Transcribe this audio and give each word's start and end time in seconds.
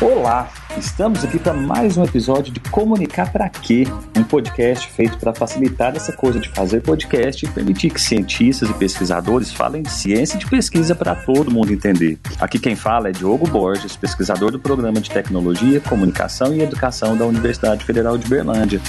Olá, 0.00 0.50
estamos 0.76 1.24
aqui 1.24 1.38
para 1.38 1.54
mais 1.54 1.96
um 1.96 2.04
episódio 2.04 2.52
de 2.52 2.58
Comunicar 2.58 3.32
para 3.32 3.48
Quê? 3.48 3.84
Um 4.18 4.24
podcast 4.24 4.88
feito 4.88 5.16
para 5.18 5.32
facilitar 5.32 5.94
essa 5.94 6.12
coisa 6.12 6.40
de 6.40 6.48
fazer 6.48 6.82
podcast 6.82 7.46
e 7.46 7.48
permitir 7.48 7.90
que 7.90 8.00
cientistas 8.00 8.68
e 8.68 8.74
pesquisadores 8.74 9.52
falem 9.52 9.82
de 9.82 9.90
ciência 9.90 10.36
e 10.36 10.40
de 10.40 10.46
pesquisa 10.46 10.96
para 10.96 11.14
todo 11.14 11.50
mundo 11.50 11.72
entender. 11.72 12.18
Aqui 12.40 12.58
quem 12.58 12.74
fala 12.74 13.08
é 13.08 13.12
Diogo 13.12 13.46
Borges, 13.46 13.96
pesquisador 13.96 14.50
do 14.50 14.58
Programa 14.58 15.00
de 15.00 15.08
Tecnologia, 15.08 15.80
Comunicação 15.80 16.52
e 16.52 16.60
Educação 16.60 17.16
da 17.16 17.24
Universidade 17.24 17.84
Federal 17.84 18.18
de 18.18 18.28
Berlândia. 18.28 18.80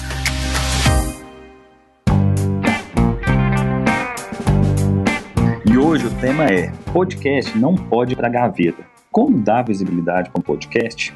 E 5.66 5.78
hoje 5.78 6.08
o 6.08 6.12
tema 6.20 6.46
é: 6.46 6.72
podcast 6.92 7.56
não 7.58 7.76
pode 7.76 8.16
para 8.16 8.28
gaveta 8.28 8.95
como 9.16 9.40
dar 9.40 9.62
visibilidade 9.62 10.30
para 10.30 10.42
um 10.42 10.44
podcast. 10.44 11.16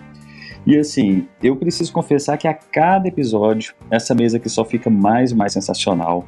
E 0.66 0.78
assim, 0.78 1.28
eu 1.44 1.58
preciso 1.58 1.92
confessar 1.92 2.38
que 2.38 2.48
a 2.48 2.54
cada 2.54 3.10
episódio, 3.10 3.74
essa 3.92 4.16
mesa 4.16 4.38
aqui 4.38 4.48
só 4.48 4.64
fica 4.64 4.90
mais 4.90 5.32
e 5.32 5.36
mais 5.36 5.52
sensacional. 5.52 6.26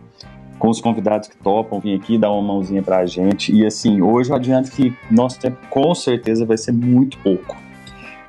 Com 0.59 0.67
os 0.67 0.81
convidados 0.81 1.29
que 1.29 1.37
topam 1.37 1.79
vir 1.79 1.97
aqui 1.97 2.17
dar 2.17 2.29
uma 2.29 2.41
mãozinha 2.41 2.83
pra 2.83 3.05
gente. 3.05 3.55
E 3.55 3.65
assim, 3.65 4.01
hoje 4.01 4.31
eu 4.31 4.35
adianto 4.35 4.69
que 4.69 4.93
nosso 5.09 5.39
tempo 5.39 5.55
com 5.69 5.95
certeza 5.95 6.45
vai 6.45 6.57
ser 6.57 6.73
muito 6.73 7.17
pouco. 7.19 7.55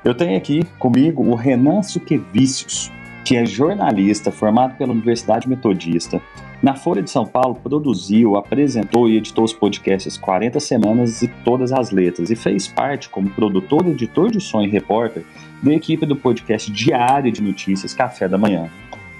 Eu 0.05 0.15
tenho 0.15 0.37
aqui 0.37 0.63
comigo 0.79 1.21
o 1.21 1.35
Renan 1.35 1.83
Suquevicius, 1.83 2.93
que 3.25 3.35
é 3.35 3.45
jornalista 3.45 4.31
formado 4.31 4.77
pela 4.77 4.93
Universidade 4.93 5.49
Metodista, 5.49 6.21
na 6.63 6.75
Folha 6.75 7.03
de 7.03 7.11
São 7.11 7.25
Paulo, 7.25 7.55
produziu, 7.61 8.37
apresentou 8.37 9.09
e 9.09 9.17
editou 9.17 9.43
os 9.43 9.51
podcasts 9.51 10.17
40 10.17 10.61
Semanas 10.61 11.21
e 11.21 11.27
Todas 11.27 11.73
as 11.73 11.91
Letras 11.91 12.31
e 12.31 12.37
fez 12.37 12.69
parte, 12.69 13.09
como 13.09 13.29
produtor, 13.29 13.85
editor 13.85 14.31
de 14.31 14.39
som 14.39 14.61
e 14.61 14.69
repórter, 14.69 15.25
da 15.61 15.73
equipe 15.73 16.05
do 16.05 16.15
podcast 16.15 16.71
diário 16.71 17.29
de 17.33 17.43
notícias 17.43 17.93
Café 17.93 18.29
da 18.29 18.37
Manhã. 18.37 18.69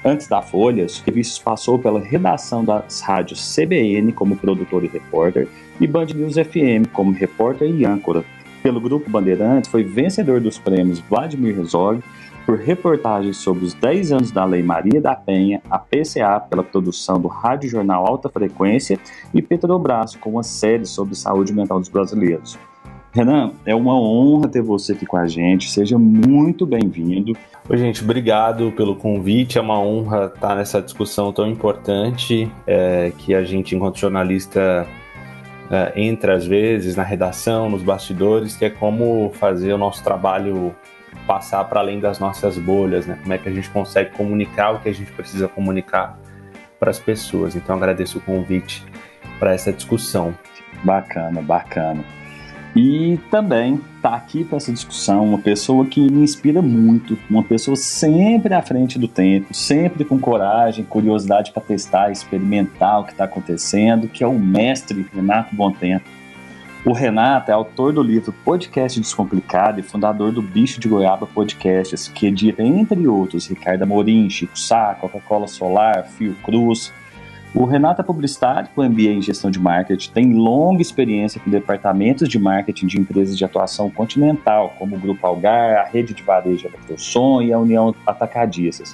Antes 0.05 0.25
da 0.25 0.41
Folha, 0.41 0.87
Suquevicius 0.87 1.37
passou 1.37 1.77
pela 1.77 1.99
redação 1.99 2.63
das 2.63 3.01
rádios 3.01 3.53
CBN 3.53 4.13
como 4.13 4.37
produtor 4.37 4.85
e 4.85 4.87
repórter 4.87 5.49
e 5.81 5.85
Band 5.85 6.07
News 6.15 6.35
FM 6.35 6.87
como 6.93 7.11
repórter 7.11 7.69
e 7.69 7.85
âncora. 7.85 8.23
Pelo 8.61 8.79
Grupo 8.79 9.09
Bandeirantes, 9.09 9.69
foi 9.69 9.83
vencedor 9.83 10.39
dos 10.39 10.57
prêmios 10.57 10.99
Vladimir 10.99 11.59
Herzog 11.59 12.01
por 12.45 12.57
reportagens 12.57 13.37
sobre 13.37 13.65
os 13.65 13.73
10 13.73 14.11
anos 14.11 14.31
da 14.31 14.45
Lei 14.45 14.61
Maria 14.61 15.01
da 15.01 15.15
Penha, 15.15 15.61
a 15.69 15.79
PCA 15.79 16.39
pela 16.39 16.63
produção 16.63 17.19
do 17.19 17.27
Rádio 17.27 17.69
Jornal 17.69 18.05
Alta 18.05 18.29
Frequência 18.29 18.99
e 19.33 19.41
Petrobras 19.41 20.15
com 20.15 20.31
uma 20.31 20.43
série 20.43 20.85
sobre 20.85 21.15
saúde 21.15 21.53
mental 21.53 21.79
dos 21.79 21.89
brasileiros. 21.89 22.57
Renan, 23.13 23.51
é 23.63 23.75
uma 23.75 23.93
honra 23.93 24.47
ter 24.47 24.61
você 24.61 24.93
aqui 24.93 25.05
com 25.05 25.17
a 25.17 25.27
gente. 25.27 25.69
Seja 25.69 25.99
muito 25.99 26.65
bem-vindo. 26.65 27.37
Oi, 27.69 27.77
gente, 27.77 28.03
obrigado 28.03 28.71
pelo 28.71 28.95
convite. 28.95 29.59
É 29.59 29.61
uma 29.61 29.79
honra 29.79 30.31
estar 30.33 30.55
nessa 30.55 30.81
discussão 30.81 31.31
tão 31.31 31.47
importante 31.47 32.51
é, 32.65 33.13
que 33.15 33.35
a 33.35 33.43
gente, 33.43 33.75
enquanto 33.75 33.99
jornalista, 33.99 34.87
é, 35.69 35.93
entra 35.95 36.33
às 36.35 36.47
vezes 36.47 36.95
na 36.95 37.03
redação, 37.03 37.69
nos 37.69 37.83
bastidores, 37.83 38.55
que 38.55 38.65
é 38.65 38.69
como 38.71 39.31
fazer 39.35 39.73
o 39.73 39.77
nosso 39.77 40.03
trabalho 40.03 40.75
passar 41.25 41.63
para 41.65 41.79
além 41.79 41.99
das 41.99 42.19
nossas 42.19 42.57
bolhas, 42.57 43.05
né? 43.05 43.17
Como 43.21 43.33
é 43.33 43.37
que 43.37 43.49
a 43.49 43.51
gente 43.51 43.69
consegue 43.69 44.11
comunicar 44.11 44.71
o 44.71 44.79
que 44.79 44.89
a 44.89 44.93
gente 44.93 45.11
precisa 45.11 45.47
comunicar 45.47 46.19
para 46.79 46.91
as 46.91 46.99
pessoas. 46.99 47.55
Então 47.55 47.75
agradeço 47.75 48.17
o 48.17 48.21
convite 48.21 48.83
para 49.39 49.53
essa 49.53 49.71
discussão. 49.71 50.35
Bacana, 50.83 51.41
bacana. 51.41 52.03
E 52.75 53.19
também 53.29 53.79
tá 54.01 54.15
aqui 54.15 54.43
para 54.43 54.57
essa 54.57 54.71
discussão 54.71 55.23
uma 55.23 55.37
pessoa 55.37 55.85
que 55.85 56.01
me 56.01 56.23
inspira 56.23 56.61
muito, 56.61 57.17
uma 57.29 57.43
pessoa 57.43 57.77
sempre 57.77 58.53
à 58.53 58.61
frente 58.61 58.97
do 58.97 59.07
tempo, 59.07 59.53
sempre 59.53 60.03
com 60.03 60.19
coragem, 60.19 60.83
curiosidade 60.83 61.51
para 61.51 61.61
testar, 61.61 62.11
experimentar 62.11 62.99
o 62.99 63.05
que 63.05 63.11
está 63.11 63.25
acontecendo, 63.25 64.07
que 64.07 64.23
é 64.23 64.27
o 64.27 64.37
mestre 64.37 65.05
Renato 65.13 65.55
Tempo. 65.79 66.05
O 66.85 66.91
Renato 66.91 67.49
é 67.49 67.53
autor 67.53 67.93
do 67.93 68.03
livro 68.03 68.33
Podcast 68.43 68.99
Descomplicado 68.99 69.79
e 69.79 69.83
fundador 69.83 70.33
do 70.33 70.41
Bicho 70.41 70.81
de 70.81 70.89
Goiaba 70.89 71.25
Podcasts, 71.25 72.09
que 72.09 72.27
edita, 72.27 72.61
entre 72.61 73.07
outros, 73.07 73.47
Ricardo 73.47 73.83
Amorim, 73.83 74.29
Chico 74.29 74.59
Sá, 74.59 74.93
Coca-Cola 74.99 75.47
Solar, 75.47 76.05
Fio 76.05 76.35
Cruz. 76.43 76.91
O 77.55 77.63
Renato 77.63 78.01
é 78.01 78.03
publicitário 78.03 78.67
com 78.75 78.83
MBA 78.83 79.13
em 79.13 79.21
Gestão 79.21 79.49
de 79.49 79.59
Marketing, 79.59 80.11
tem 80.11 80.33
longa 80.33 80.81
experiência 80.81 81.39
com 81.39 81.49
departamentos 81.49 82.27
de 82.27 82.37
marketing 82.37 82.87
de 82.87 82.99
empresas 82.99 83.37
de 83.37 83.45
atuação 83.45 83.89
continental, 83.89 84.73
como 84.77 84.97
o 84.97 84.99
Grupo 84.99 85.25
Algar, 85.25 85.77
a 85.77 85.85
Rede 85.85 86.13
de 86.13 86.21
Varejo 86.21 86.67
Eletrosom 86.67 87.41
e 87.43 87.53
a 87.53 87.59
União 87.59 87.95
Atacadistas. 88.05 88.93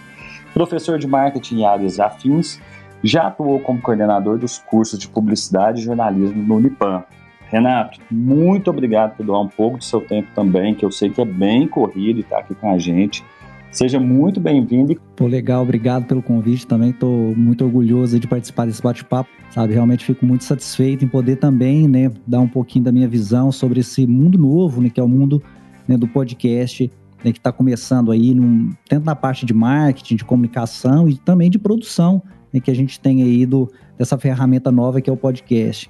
Professor 0.54 1.00
de 1.00 1.08
marketing 1.08 1.62
em 1.62 1.66
áreas 1.66 2.00
afins, 2.00 2.62
já 3.04 3.28
atuou 3.28 3.60
como 3.60 3.82
coordenador 3.82 4.38
dos 4.38 4.60
cursos 4.60 5.00
de 5.00 5.08
publicidade 5.08 5.82
e 5.82 5.86
jornalismo 5.86 6.44
no 6.44 6.58
Unipan, 6.58 7.04
Renato, 7.52 8.00
muito 8.12 8.70
obrigado 8.70 9.18
por 9.18 9.26
doar 9.26 9.42
um 9.42 9.48
pouco 9.48 9.80
do 9.80 9.84
seu 9.84 10.02
tempo 10.02 10.30
também, 10.36 10.76
que 10.76 10.86
eu 10.86 10.92
sei 10.92 11.10
que 11.10 11.20
é 11.20 11.26
bem 11.26 11.68
corrido 11.68 12.18
e 12.18 12.22
está 12.22 12.40
aqui 12.40 12.54
com 12.54 12.72
a 12.72 12.78
gente. 12.78 13.24
Seja 13.72 14.00
muito 14.00 14.40
bem-vindo. 14.40 15.00
Pô, 15.16 15.28
legal, 15.28 15.62
obrigado 15.62 16.06
pelo 16.06 16.24
convite 16.24 16.66
também. 16.66 16.90
Estou 16.90 17.36
muito 17.36 17.64
orgulhoso 17.64 18.20
de 18.20 18.28
participar 18.28 18.66
desse 18.66 18.82
bate-papo, 18.82 19.30
sabe? 19.52 19.74
Realmente 19.74 20.06
fico 20.06 20.26
muito 20.26 20.44
satisfeito 20.44 21.06
em 21.06 21.08
poder 21.08 21.36
também, 21.36 21.88
né, 21.88 22.12
dar 22.26 22.40
um 22.40 22.48
pouquinho 22.48 22.86
da 22.86 22.92
minha 22.92 23.08
visão 23.08 23.52
sobre 23.52 23.80
esse 23.80 24.08
mundo 24.08 24.38
novo, 24.38 24.82
né, 24.82 24.90
que 24.90 25.00
é 25.00 25.04
o 25.04 25.08
mundo 25.08 25.42
né, 25.88 25.98
do 25.98 26.08
podcast, 26.08 26.92
né, 27.24 27.32
que 27.32 27.40
está 27.40 27.52
começando 27.52 28.12
aí, 28.12 28.34
num, 28.34 28.72
tanto 28.88 29.06
na 29.06 29.16
parte 29.16 29.46
de 29.46 29.54
marketing, 29.54 30.16
de 30.16 30.26
comunicação 30.26 31.08
e 31.08 31.18
também 31.18 31.50
de 31.50 31.60
produção, 31.60 32.24
né, 32.52 32.60
que 32.60 32.72
a 32.72 32.76
gente 32.76 33.00
tem 33.00 33.22
aí 33.22 33.46
do, 33.46 33.72
dessa 33.98 34.18
ferramenta 34.18 34.72
nova 34.72 35.00
que 35.00 35.10
é 35.10 35.14
o 35.14 35.18
podcast. 35.18 35.90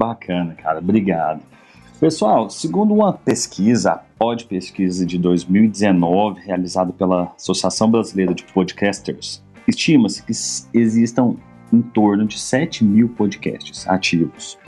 Bacana, 0.00 0.54
cara. 0.54 0.78
Obrigado. 0.78 1.42
Pessoal, 2.00 2.48
segundo 2.48 2.94
uma 2.94 3.12
pesquisa, 3.12 3.92
a 3.92 3.96
Pod 3.98 4.46
Pesquisa 4.46 5.04
de 5.04 5.18
2019, 5.18 6.40
realizada 6.40 6.90
pela 6.90 7.24
Associação 7.36 7.90
Brasileira 7.90 8.32
de 8.32 8.42
Podcasters, 8.44 9.44
estima-se 9.68 10.22
que 10.22 10.32
existam 10.72 11.36
em 11.70 11.82
torno 11.82 12.24
de 12.24 12.38
7 12.38 12.82
mil 12.82 13.10
podcasts 13.10 13.86
ativos. 13.86 14.58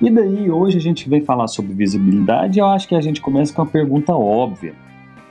E 0.00 0.08
daí, 0.08 0.50
hoje 0.50 0.78
a 0.78 0.80
gente 0.80 1.10
vem 1.10 1.20
falar 1.20 1.48
sobre 1.48 1.74
visibilidade 1.74 2.58
e 2.58 2.62
eu 2.62 2.66
acho 2.66 2.88
que 2.88 2.94
a 2.94 3.02
gente 3.02 3.20
começa 3.20 3.52
com 3.52 3.60
uma 3.60 3.70
pergunta 3.70 4.14
óbvia. 4.14 4.72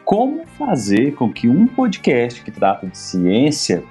Como 0.05 0.45
fazer 0.45 1.15
com 1.15 1.33
que 1.33 1.49
um 1.49 1.65
podcast 1.65 2.43
que 2.43 2.51
trata 2.51 2.85
de 2.85 2.95
ciência 2.95 3.83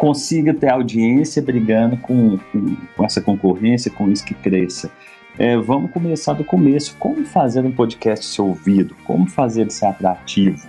consiga 0.00 0.54
ter 0.54 0.70
audiência 0.70 1.42
brigando 1.42 1.94
com, 1.98 2.38
com, 2.50 2.76
com 2.96 3.04
essa 3.04 3.20
concorrência, 3.20 3.90
com 3.90 4.10
isso 4.10 4.24
que 4.24 4.32
cresça. 4.32 4.90
É, 5.38 5.58
vamos 5.58 5.90
começar 5.90 6.32
do 6.32 6.42
começo. 6.42 6.96
Como 6.98 7.26
fazer 7.26 7.62
um 7.66 7.70
podcast 7.70 8.24
ser 8.24 8.40
ouvido? 8.40 8.96
Como 9.04 9.26
fazer 9.26 9.60
ele 9.60 9.70
ser 9.70 9.84
atrativo? 9.84 10.66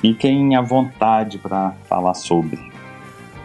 Fiquem 0.00 0.54
à 0.54 0.62
vontade 0.62 1.36
para 1.36 1.72
falar 1.88 2.14
sobre. 2.14 2.60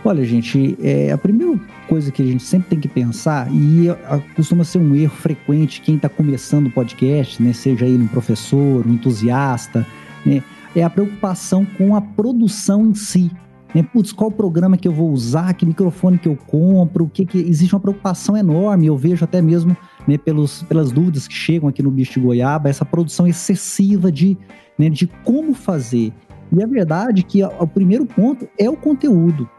Olha, 0.05 0.23
gente, 0.23 0.77
é, 0.79 1.11
a 1.11 1.17
primeira 1.17 1.59
coisa 1.87 2.11
que 2.11 2.21
a 2.21 2.25
gente 2.25 2.43
sempre 2.43 2.69
tem 2.69 2.79
que 2.79 2.87
pensar, 2.87 3.47
e 3.51 3.87
costuma 4.35 4.63
ser 4.63 4.77
um 4.77 4.93
erro 4.93 5.15
frequente 5.15 5.81
quem 5.81 5.95
está 5.95 6.07
começando 6.07 6.67
o 6.67 6.71
podcast, 6.71 7.41
né, 7.41 7.51
seja 7.51 7.85
ele 7.85 8.03
um 8.03 8.07
professor, 8.07 8.85
um 8.85 8.93
entusiasta, 8.93 9.87
né, 10.23 10.43
é 10.75 10.83
a 10.83 10.89
preocupação 10.89 11.65
com 11.65 11.95
a 11.95 12.01
produção 12.01 12.85
em 12.85 12.93
si. 12.93 13.31
Né? 13.73 13.83
Putz, 13.83 14.11
qual 14.11 14.29
programa 14.29 14.77
que 14.77 14.87
eu 14.87 14.91
vou 14.91 15.11
usar, 15.11 15.53
que 15.53 15.65
microfone 15.65 16.17
que 16.17 16.27
eu 16.27 16.35
compro, 16.35 17.05
o 17.05 17.09
que, 17.09 17.25
que 17.25 17.37
existe 17.39 17.73
uma 17.73 17.81
preocupação 17.81 18.37
enorme, 18.37 18.87
eu 18.87 18.97
vejo 18.97 19.23
até 19.23 19.41
mesmo 19.41 19.75
né, 20.07 20.17
pelos, 20.17 20.63
pelas 20.63 20.91
dúvidas 20.91 21.27
que 21.27 21.33
chegam 21.33 21.67
aqui 21.69 21.81
no 21.81 21.89
Bicho 21.89 22.13
de 22.13 22.19
Goiaba, 22.19 22.69
essa 22.69 22.85
produção 22.85 23.25
excessiva 23.25 24.11
de, 24.11 24.37
né, 24.77 24.89
de 24.89 25.07
como 25.23 25.53
fazer. 25.53 26.13
E 26.51 26.61
a 26.61 26.67
verdade 26.67 27.21
é 27.21 27.23
que 27.23 27.43
o 27.43 27.67
primeiro 27.67 28.05
ponto 28.05 28.47
é 28.59 28.69
o 28.69 28.77
conteúdo. 28.77 29.49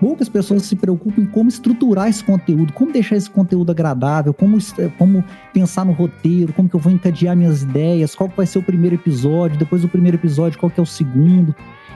Poucas 0.00 0.28
pessoas 0.28 0.64
se 0.64 0.74
preocupam 0.74 1.22
em 1.22 1.26
como 1.26 1.48
estruturar 1.48 2.08
esse 2.08 2.24
conteúdo, 2.24 2.72
como 2.72 2.92
deixar 2.92 3.14
esse 3.14 3.30
conteúdo 3.30 3.70
agradável, 3.70 4.34
como, 4.34 4.58
como 4.98 5.24
pensar 5.54 5.84
no 5.86 5.92
roteiro, 5.92 6.52
como 6.52 6.68
que 6.68 6.74
eu 6.74 6.80
vou 6.80 6.92
encadear 6.92 7.36
minhas 7.36 7.62
ideias, 7.62 8.12
qual 8.12 8.28
vai 8.36 8.44
ser 8.44 8.58
o 8.58 8.62
primeiro 8.62 8.96
episódio, 8.96 9.56
depois 9.56 9.82
do 9.82 9.88
primeiro 9.88 10.16
episódio, 10.16 10.58
qual 10.58 10.68
que 10.68 10.80
é 10.80 10.82
o 10.82 10.86
segundo. 10.86 11.54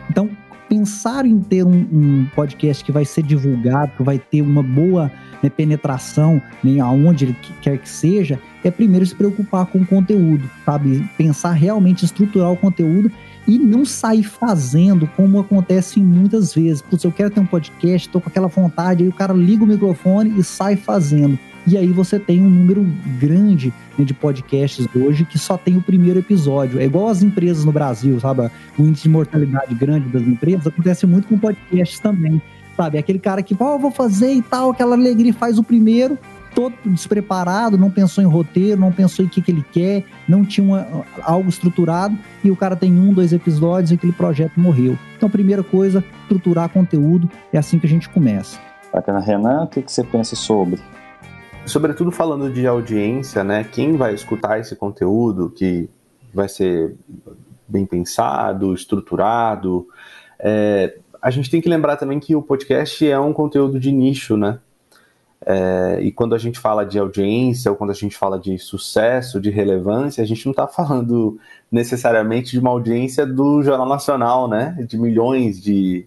Então, 0.08 0.30
pensar 0.68 1.24
em 1.26 1.40
ter 1.40 1.64
um, 1.64 1.86
um, 1.92 2.26
podcast 2.34 2.84
que 2.84 2.92
vai 2.92 3.04
ser 3.04 3.22
divulgado, 3.22 3.92
que 3.96 4.02
vai 4.02 4.18
ter 4.18 4.42
uma 4.42 4.62
boa 4.62 5.10
né, 5.42 5.50
penetração 5.50 6.40
né, 6.62 6.80
aonde 6.80 7.26
ele 7.26 7.36
quer 7.60 7.78
que 7.78 7.88
seja, 7.88 8.38
é 8.64 8.70
primeiro 8.70 9.06
se 9.06 9.14
preocupar 9.14 9.66
com 9.66 9.78
o 9.78 9.86
conteúdo, 9.86 10.48
sabe? 10.64 11.08
Pensar 11.16 11.52
realmente 11.52 12.04
estruturar 12.04 12.50
o 12.50 12.56
conteúdo 12.56 13.10
e 13.46 13.58
não 13.58 13.84
sair 13.84 14.24
fazendo 14.24 15.06
como 15.16 15.38
acontece 15.38 16.00
muitas 16.00 16.54
vezes. 16.54 16.82
Putz, 16.82 17.04
eu 17.04 17.12
quero 17.12 17.30
ter 17.30 17.40
um 17.40 17.46
podcast, 17.46 18.08
tô 18.08 18.20
com 18.20 18.28
aquela 18.28 18.48
vontade, 18.48 19.04
aí 19.04 19.08
o 19.08 19.12
cara 19.12 19.32
liga 19.32 19.62
o 19.62 19.66
microfone 19.66 20.38
e 20.38 20.42
sai 20.42 20.76
fazendo. 20.76 21.38
E 21.66 21.76
aí 21.76 21.88
você 21.88 22.18
tem 22.18 22.40
um 22.40 22.48
número 22.48 22.86
grande 23.18 23.74
né, 23.98 24.04
de 24.04 24.14
podcasts 24.14 24.86
hoje 24.94 25.24
que 25.24 25.36
só 25.36 25.58
tem 25.58 25.76
o 25.76 25.82
primeiro 25.82 26.20
episódio. 26.20 26.78
É 26.78 26.84
igual 26.84 27.08
as 27.08 27.24
empresas 27.24 27.64
no 27.64 27.72
Brasil, 27.72 28.20
sabe? 28.20 28.48
O 28.78 28.82
índice 28.82 29.04
de 29.04 29.08
mortalidade 29.08 29.74
grande 29.74 30.08
das 30.08 30.22
empresas 30.22 30.68
acontece 30.68 31.06
muito 31.06 31.26
com 31.26 31.36
podcasts 31.36 31.98
também. 31.98 32.40
Sabe? 32.76 32.98
Aquele 32.98 33.18
cara 33.18 33.42
que, 33.42 33.56
ó, 33.58 33.74
oh, 33.74 33.78
vou 33.78 33.90
fazer 33.90 34.32
e 34.32 34.42
tal, 34.42 34.70
aquela 34.70 34.94
alegria 34.94 35.32
faz 35.32 35.58
o 35.58 35.64
primeiro, 35.64 36.16
todo 36.54 36.74
despreparado, 36.84 37.76
não 37.76 37.90
pensou 37.90 38.22
em 38.22 38.26
roteiro, 38.26 38.80
não 38.80 38.92
pensou 38.92 39.24
em 39.24 39.28
o 39.28 39.30
que, 39.30 39.40
que 39.40 39.50
ele 39.50 39.64
quer, 39.72 40.04
não 40.28 40.44
tinha 40.44 40.64
uma, 40.64 41.04
algo 41.22 41.48
estruturado, 41.48 42.16
e 42.44 42.50
o 42.50 42.56
cara 42.56 42.76
tem 42.76 42.92
um, 42.92 43.12
dois 43.12 43.32
episódios 43.32 43.90
e 43.90 43.94
aquele 43.94 44.12
projeto 44.12 44.60
morreu. 44.60 44.96
Então, 45.16 45.28
primeira 45.28 45.62
coisa, 45.62 46.04
estruturar 46.22 46.68
conteúdo, 46.68 47.28
é 47.52 47.58
assim 47.58 47.78
que 47.78 47.86
a 47.86 47.88
gente 47.88 48.08
começa. 48.08 48.58
Bacana. 48.92 49.20
Renan, 49.20 49.64
o 49.64 49.66
que, 49.66 49.82
que 49.82 49.90
você 49.90 50.04
pensa 50.04 50.36
sobre? 50.36 50.80
Sobretudo 51.66 52.12
falando 52.12 52.48
de 52.48 52.64
audiência, 52.64 53.42
né? 53.42 53.64
Quem 53.64 53.96
vai 53.96 54.14
escutar 54.14 54.60
esse 54.60 54.76
conteúdo 54.76 55.50
que 55.50 55.90
vai 56.32 56.48
ser 56.48 56.94
bem 57.66 57.84
pensado, 57.84 58.72
estruturado. 58.72 59.88
É, 60.38 60.96
a 61.20 61.28
gente 61.28 61.50
tem 61.50 61.60
que 61.60 61.68
lembrar 61.68 61.96
também 61.96 62.20
que 62.20 62.36
o 62.36 62.42
podcast 62.42 63.08
é 63.08 63.18
um 63.18 63.32
conteúdo 63.32 63.80
de 63.80 63.90
nicho, 63.90 64.36
né? 64.36 64.60
É, 65.44 65.98
e 66.02 66.12
quando 66.12 66.36
a 66.36 66.38
gente 66.38 66.58
fala 66.58 66.84
de 66.84 67.00
audiência 67.00 67.70
ou 67.70 67.76
quando 67.76 67.90
a 67.90 67.94
gente 67.94 68.16
fala 68.16 68.38
de 68.38 68.58
sucesso, 68.58 69.40
de 69.40 69.50
relevância, 69.50 70.22
a 70.22 70.26
gente 70.26 70.46
não 70.46 70.52
está 70.52 70.68
falando 70.68 71.38
necessariamente 71.70 72.52
de 72.52 72.60
uma 72.60 72.70
audiência 72.70 73.26
do 73.26 73.60
Jornal 73.62 73.88
Nacional, 73.88 74.48
né? 74.48 74.76
De 74.88 74.96
milhões 74.96 75.60
de, 75.60 76.06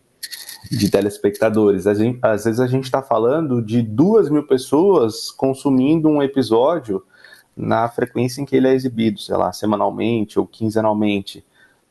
de 0.70 0.90
telespectadores. 0.90 1.84
Gente, 1.84 2.20
às 2.22 2.46
vezes 2.46 2.60
a 2.60 2.68
gente 2.68 2.86
está 2.86 3.02
falando 3.02 3.62
de 3.62 3.82
duas 3.82 4.30
mil 4.30 4.46
pessoas 4.46 5.32
consumindo 5.32 6.10
um 6.10 6.22
episódio 6.22 7.04
na 7.56 7.88
frequência 7.90 8.42
em 8.42 8.46
que 8.46 8.56
ele 8.56 8.68
é 8.68 8.74
exibido, 8.74 9.20
sei 9.20 9.36
lá, 9.36 9.52
semanalmente 9.52 10.40
ou 10.40 10.48
quinzenalmente. 10.48 11.46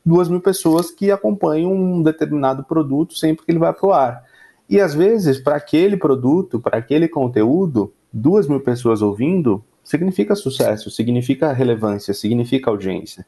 Duas 0.05 0.27
mil 0.29 0.41
pessoas 0.41 0.91
que 0.91 1.11
acompanham 1.11 1.71
um 1.73 2.01
determinado 2.01 2.63
produto 2.63 3.15
sempre 3.15 3.45
que 3.45 3.51
ele 3.51 3.59
vai 3.59 3.73
para 3.73 3.87
o 3.87 3.93
ar. 3.93 4.23
E 4.69 4.79
às 4.79 4.93
vezes, 4.93 5.39
para 5.39 5.55
aquele 5.55 5.97
produto, 5.97 6.59
para 6.59 6.77
aquele 6.77 7.07
conteúdo, 7.07 7.93
duas 8.11 8.47
mil 8.47 8.59
pessoas 8.59 9.01
ouvindo 9.01 9.63
significa 9.83 10.35
sucesso, 10.35 10.91
significa 10.91 11.51
relevância, 11.51 12.13
significa 12.13 12.69
audiência 12.69 13.25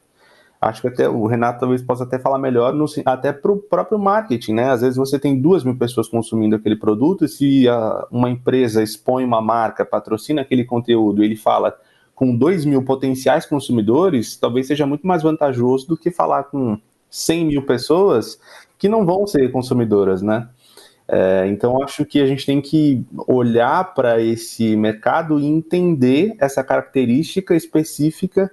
acho 0.62 0.80
que 0.80 0.86
até 0.86 1.08
o 1.08 1.26
Renato 1.26 1.58
talvez 1.58 1.82
possa 1.82 2.04
até 2.04 2.20
falar 2.20 2.38
melhor, 2.38 2.72
no, 2.72 2.86
até 3.04 3.32
para 3.32 3.50
o 3.50 3.56
próprio 3.56 3.98
marketing, 3.98 4.54
né? 4.54 4.70
Às 4.70 4.80
vezes 4.80 4.96
você 4.96 5.18
tem 5.18 5.40
duas 5.40 5.64
mil 5.64 5.76
pessoas 5.76 6.06
consumindo 6.06 6.54
aquele 6.54 6.76
produto, 6.76 7.24
e 7.24 7.28
se 7.28 7.68
a, 7.68 8.06
uma 8.12 8.30
empresa 8.30 8.80
expõe 8.80 9.24
uma 9.24 9.40
marca, 9.40 9.84
patrocina 9.84 10.42
aquele 10.42 10.64
conteúdo, 10.64 11.24
ele 11.24 11.34
fala 11.34 11.76
com 12.14 12.36
dois 12.36 12.64
mil 12.64 12.84
potenciais 12.84 13.44
consumidores, 13.44 14.36
talvez 14.36 14.68
seja 14.68 14.86
muito 14.86 15.04
mais 15.04 15.24
vantajoso 15.24 15.88
do 15.88 15.96
que 15.96 16.12
falar 16.12 16.44
com 16.44 16.78
100 17.10 17.46
mil 17.46 17.66
pessoas 17.66 18.38
que 18.78 18.88
não 18.88 19.04
vão 19.04 19.26
ser 19.26 19.50
consumidoras, 19.50 20.22
né? 20.22 20.48
É, 21.08 21.46
então, 21.48 21.82
acho 21.82 22.04
que 22.06 22.20
a 22.20 22.26
gente 22.26 22.46
tem 22.46 22.60
que 22.60 23.04
olhar 23.26 23.92
para 23.94 24.20
esse 24.20 24.76
mercado 24.76 25.40
e 25.40 25.44
entender 25.44 26.36
essa 26.38 26.62
característica 26.62 27.56
específica 27.56 28.50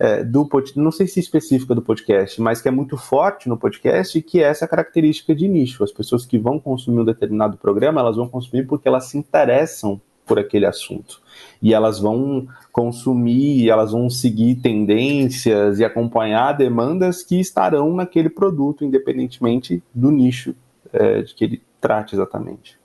é, 0.00 0.24
do 0.24 0.48
não 0.76 0.90
sei 0.90 1.06
se 1.06 1.20
específica 1.20 1.74
do 1.74 1.82
podcast, 1.82 2.40
mas 2.40 2.62
que 2.62 2.68
é 2.68 2.70
muito 2.70 2.96
forte 2.96 3.50
no 3.50 3.58
podcast, 3.58 4.20
que 4.22 4.42
é 4.42 4.46
essa 4.46 4.66
característica 4.66 5.34
de 5.34 5.46
nicho. 5.46 5.84
As 5.84 5.92
pessoas 5.92 6.24
que 6.24 6.38
vão 6.38 6.58
consumir 6.58 7.00
um 7.00 7.04
determinado 7.04 7.58
programa, 7.58 8.00
elas 8.00 8.16
vão 8.16 8.26
consumir 8.26 8.66
porque 8.66 8.88
elas 8.88 9.04
se 9.04 9.18
interessam 9.18 10.00
por 10.24 10.38
aquele 10.38 10.64
assunto. 10.64 11.20
E 11.60 11.74
elas 11.74 12.00
vão 12.00 12.48
consumir, 12.72 13.68
elas 13.68 13.92
vão 13.92 14.08
seguir 14.08 14.54
tendências 14.54 15.78
e 15.78 15.84
acompanhar 15.84 16.52
demandas 16.52 17.22
que 17.22 17.38
estarão 17.38 17.94
naquele 17.94 18.30
produto, 18.30 18.86
independentemente 18.86 19.82
do 19.94 20.10
nicho 20.10 20.54
é, 20.94 21.20
de 21.20 21.34
que 21.34 21.44
ele 21.44 21.62
trate 21.78 22.14
exatamente. 22.14 22.79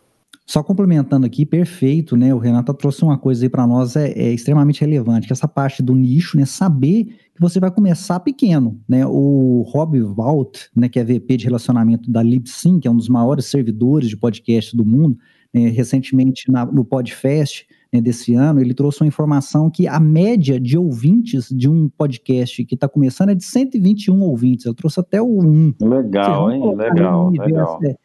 Só 0.45 0.61
complementando 0.61 1.25
aqui, 1.25 1.43
perfeito, 1.45 2.15
né? 2.15 2.33
O 2.33 2.37
Renato 2.37 2.73
trouxe 2.73 3.03
uma 3.03 3.17
coisa 3.17 3.43
aí 3.43 3.49
para 3.49 3.65
nós 3.65 3.95
é, 3.95 4.11
é, 4.11 4.31
extremamente 4.31 4.81
relevante, 4.81 5.25
que 5.25 5.33
é 5.33 5.35
essa 5.35 5.47
parte 5.47 5.81
do 5.81 5.95
nicho, 5.95 6.37
né? 6.37 6.45
Saber 6.45 7.05
que 7.33 7.41
você 7.41 7.59
vai 7.59 7.71
começar 7.71 8.19
pequeno, 8.19 8.79
né? 8.87 9.05
O 9.07 9.63
Rob 9.67 9.99
Walt, 10.01 10.65
né, 10.75 10.87
que 10.87 10.99
é 10.99 11.03
VP 11.03 11.37
de 11.37 11.45
relacionamento 11.45 12.11
da 12.11 12.21
Libsyn, 12.21 12.79
que 12.79 12.87
é 12.87 12.91
um 12.91 12.95
dos 12.95 13.09
maiores 13.09 13.45
servidores 13.45 14.07
de 14.07 14.15
podcast 14.15 14.77
do 14.77 14.85
mundo, 14.85 15.17
né, 15.51 15.69
recentemente 15.69 16.51
na, 16.51 16.65
no 16.65 16.85
Podfest 16.85 17.65
né, 17.91 18.01
desse 18.01 18.35
ano, 18.35 18.59
ele 18.59 18.73
trouxe 18.73 19.01
uma 19.01 19.07
informação 19.07 19.69
que 19.69 19.87
a 19.87 19.99
média 19.99 20.59
de 20.59 20.77
ouvintes 20.77 21.49
de 21.49 21.69
um 21.69 21.89
podcast 21.89 22.63
que 22.65 22.75
está 22.75 22.87
começando 22.87 23.29
é 23.29 23.35
de 23.35 23.43
121 23.43 24.21
ouvintes. 24.21 24.65
Eu 24.65 24.73
trouxe 24.73 24.99
até 24.99 25.21
o 25.21 25.39
1. 25.41 25.75
Legal, 25.81 26.51
hein? 26.51 26.75
Legal, 26.75 27.29
legal. 27.29 27.79
É, 27.83 27.95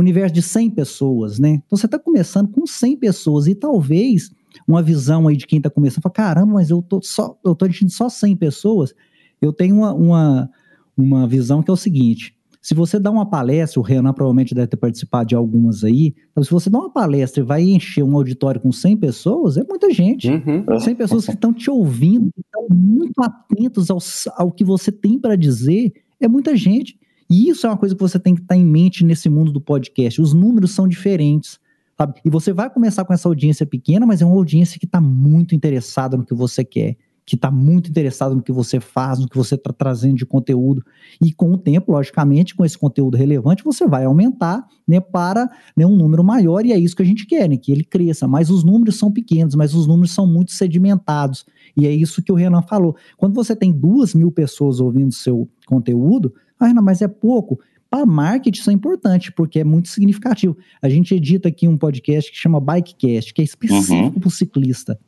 universo 0.00 0.34
de 0.34 0.42
100 0.42 0.70
pessoas, 0.70 1.38
né? 1.38 1.62
Então 1.66 1.76
você 1.76 1.86
está 1.86 1.98
começando 1.98 2.48
com 2.48 2.66
100 2.66 2.96
pessoas 2.96 3.46
e 3.46 3.54
talvez 3.54 4.30
uma 4.66 4.82
visão 4.82 5.28
aí 5.28 5.36
de 5.36 5.46
quem 5.46 5.58
está 5.58 5.70
começando, 5.70 6.02
fala, 6.02 6.12
caramba, 6.12 6.54
mas 6.54 6.70
eu 6.70 6.82
tô 6.82 7.00
só, 7.02 7.38
eu 7.44 7.54
tô 7.54 7.64
atingindo 7.64 7.90
só 7.90 8.08
100 8.08 8.36
pessoas. 8.36 8.94
Eu 9.40 9.52
tenho 9.52 9.76
uma, 9.76 9.92
uma, 9.92 10.50
uma 10.96 11.26
visão 11.26 11.62
que 11.62 11.70
é 11.70 11.74
o 11.74 11.76
seguinte, 11.76 12.34
se 12.62 12.74
você 12.74 12.96
dá 13.00 13.10
uma 13.10 13.28
palestra, 13.28 13.80
o 13.80 13.82
Renan 13.82 14.12
provavelmente 14.12 14.54
deve 14.54 14.68
ter 14.68 14.76
participado 14.76 15.28
de 15.28 15.34
algumas 15.34 15.82
aí, 15.82 16.14
então 16.30 16.44
se 16.44 16.50
você 16.50 16.70
dá 16.70 16.78
uma 16.78 16.92
palestra 16.92 17.42
e 17.42 17.44
vai 17.44 17.62
encher 17.62 18.04
um 18.04 18.14
auditório 18.16 18.60
com 18.60 18.70
100 18.70 18.98
pessoas, 18.98 19.56
é 19.56 19.64
muita 19.64 19.90
gente. 19.90 20.30
Uhum. 20.30 20.78
100 20.78 20.94
pessoas 20.94 21.26
que 21.26 21.32
estão 21.32 21.52
te 21.52 21.68
ouvindo, 21.68 22.30
estão 22.38 22.68
muito 22.70 23.20
atentos 23.20 23.90
ao, 23.90 23.98
ao 24.36 24.52
que 24.52 24.62
você 24.62 24.92
tem 24.92 25.18
para 25.18 25.34
dizer, 25.34 25.92
é 26.20 26.28
muita 26.28 26.56
gente. 26.56 26.96
E 27.32 27.48
isso 27.48 27.66
é 27.66 27.70
uma 27.70 27.78
coisa 27.78 27.94
que 27.94 28.00
você 28.02 28.18
tem 28.18 28.34
que 28.34 28.42
estar 28.42 28.58
em 28.58 28.64
mente 28.64 29.02
nesse 29.02 29.26
mundo 29.30 29.50
do 29.50 29.58
podcast. 29.58 30.20
Os 30.20 30.34
números 30.34 30.72
são 30.72 30.86
diferentes. 30.86 31.58
Sabe? 31.96 32.20
E 32.22 32.28
você 32.28 32.52
vai 32.52 32.68
começar 32.68 33.06
com 33.06 33.14
essa 33.14 33.26
audiência 33.26 33.64
pequena, 33.64 34.04
mas 34.04 34.20
é 34.20 34.26
uma 34.26 34.36
audiência 34.36 34.78
que 34.78 34.84
está 34.84 35.00
muito 35.00 35.54
interessada 35.54 36.14
no 36.14 36.26
que 36.26 36.34
você 36.34 36.62
quer, 36.62 36.94
que 37.24 37.34
está 37.34 37.50
muito 37.50 37.88
interessada 37.88 38.34
no 38.34 38.42
que 38.42 38.52
você 38.52 38.80
faz, 38.80 39.18
no 39.18 39.26
que 39.26 39.36
você 39.36 39.54
está 39.54 39.72
trazendo 39.72 40.16
de 40.16 40.26
conteúdo. 40.26 40.84
E 41.22 41.32
com 41.32 41.50
o 41.52 41.56
tempo, 41.56 41.92
logicamente, 41.92 42.54
com 42.54 42.66
esse 42.66 42.76
conteúdo 42.76 43.16
relevante, 43.16 43.64
você 43.64 43.86
vai 43.86 44.04
aumentar 44.04 44.66
né, 44.86 45.00
para 45.00 45.50
né, 45.74 45.86
um 45.86 45.96
número 45.96 46.22
maior, 46.22 46.66
e 46.66 46.72
é 46.72 46.78
isso 46.78 46.94
que 46.94 47.02
a 47.02 47.06
gente 47.06 47.24
quer, 47.24 47.48
né, 47.48 47.56
que 47.56 47.72
ele 47.72 47.84
cresça. 47.84 48.28
Mas 48.28 48.50
os 48.50 48.62
números 48.62 48.98
são 48.98 49.10
pequenos, 49.10 49.54
mas 49.54 49.72
os 49.72 49.86
números 49.86 50.12
são 50.12 50.26
muito 50.26 50.52
sedimentados. 50.52 51.46
E 51.76 51.86
é 51.86 51.90
isso 51.90 52.22
que 52.22 52.32
o 52.32 52.34
Renan 52.34 52.62
falou. 52.62 52.96
Quando 53.16 53.34
você 53.34 53.54
tem 53.56 53.72
duas 53.72 54.14
mil 54.14 54.30
pessoas 54.30 54.80
ouvindo 54.80 55.12
seu 55.12 55.48
conteúdo, 55.66 56.34
ah, 56.58 56.72
não, 56.72 56.82
mas 56.82 57.02
é 57.02 57.08
pouco. 57.08 57.58
Para 57.90 58.06
marketing 58.06 58.58
isso 58.58 58.70
é 58.70 58.72
importante, 58.72 59.32
porque 59.32 59.60
é 59.60 59.64
muito 59.64 59.88
significativo. 59.88 60.56
A 60.80 60.88
gente 60.88 61.14
edita 61.14 61.48
aqui 61.48 61.68
um 61.68 61.76
podcast 61.76 62.30
que 62.30 62.38
chama 62.38 62.60
Bikecast, 62.60 63.34
que 63.34 63.42
é 63.42 63.44
específico 63.44 63.94
uhum. 63.94 64.10
para 64.12 64.28
o 64.28 64.30
ciclista. 64.30 64.98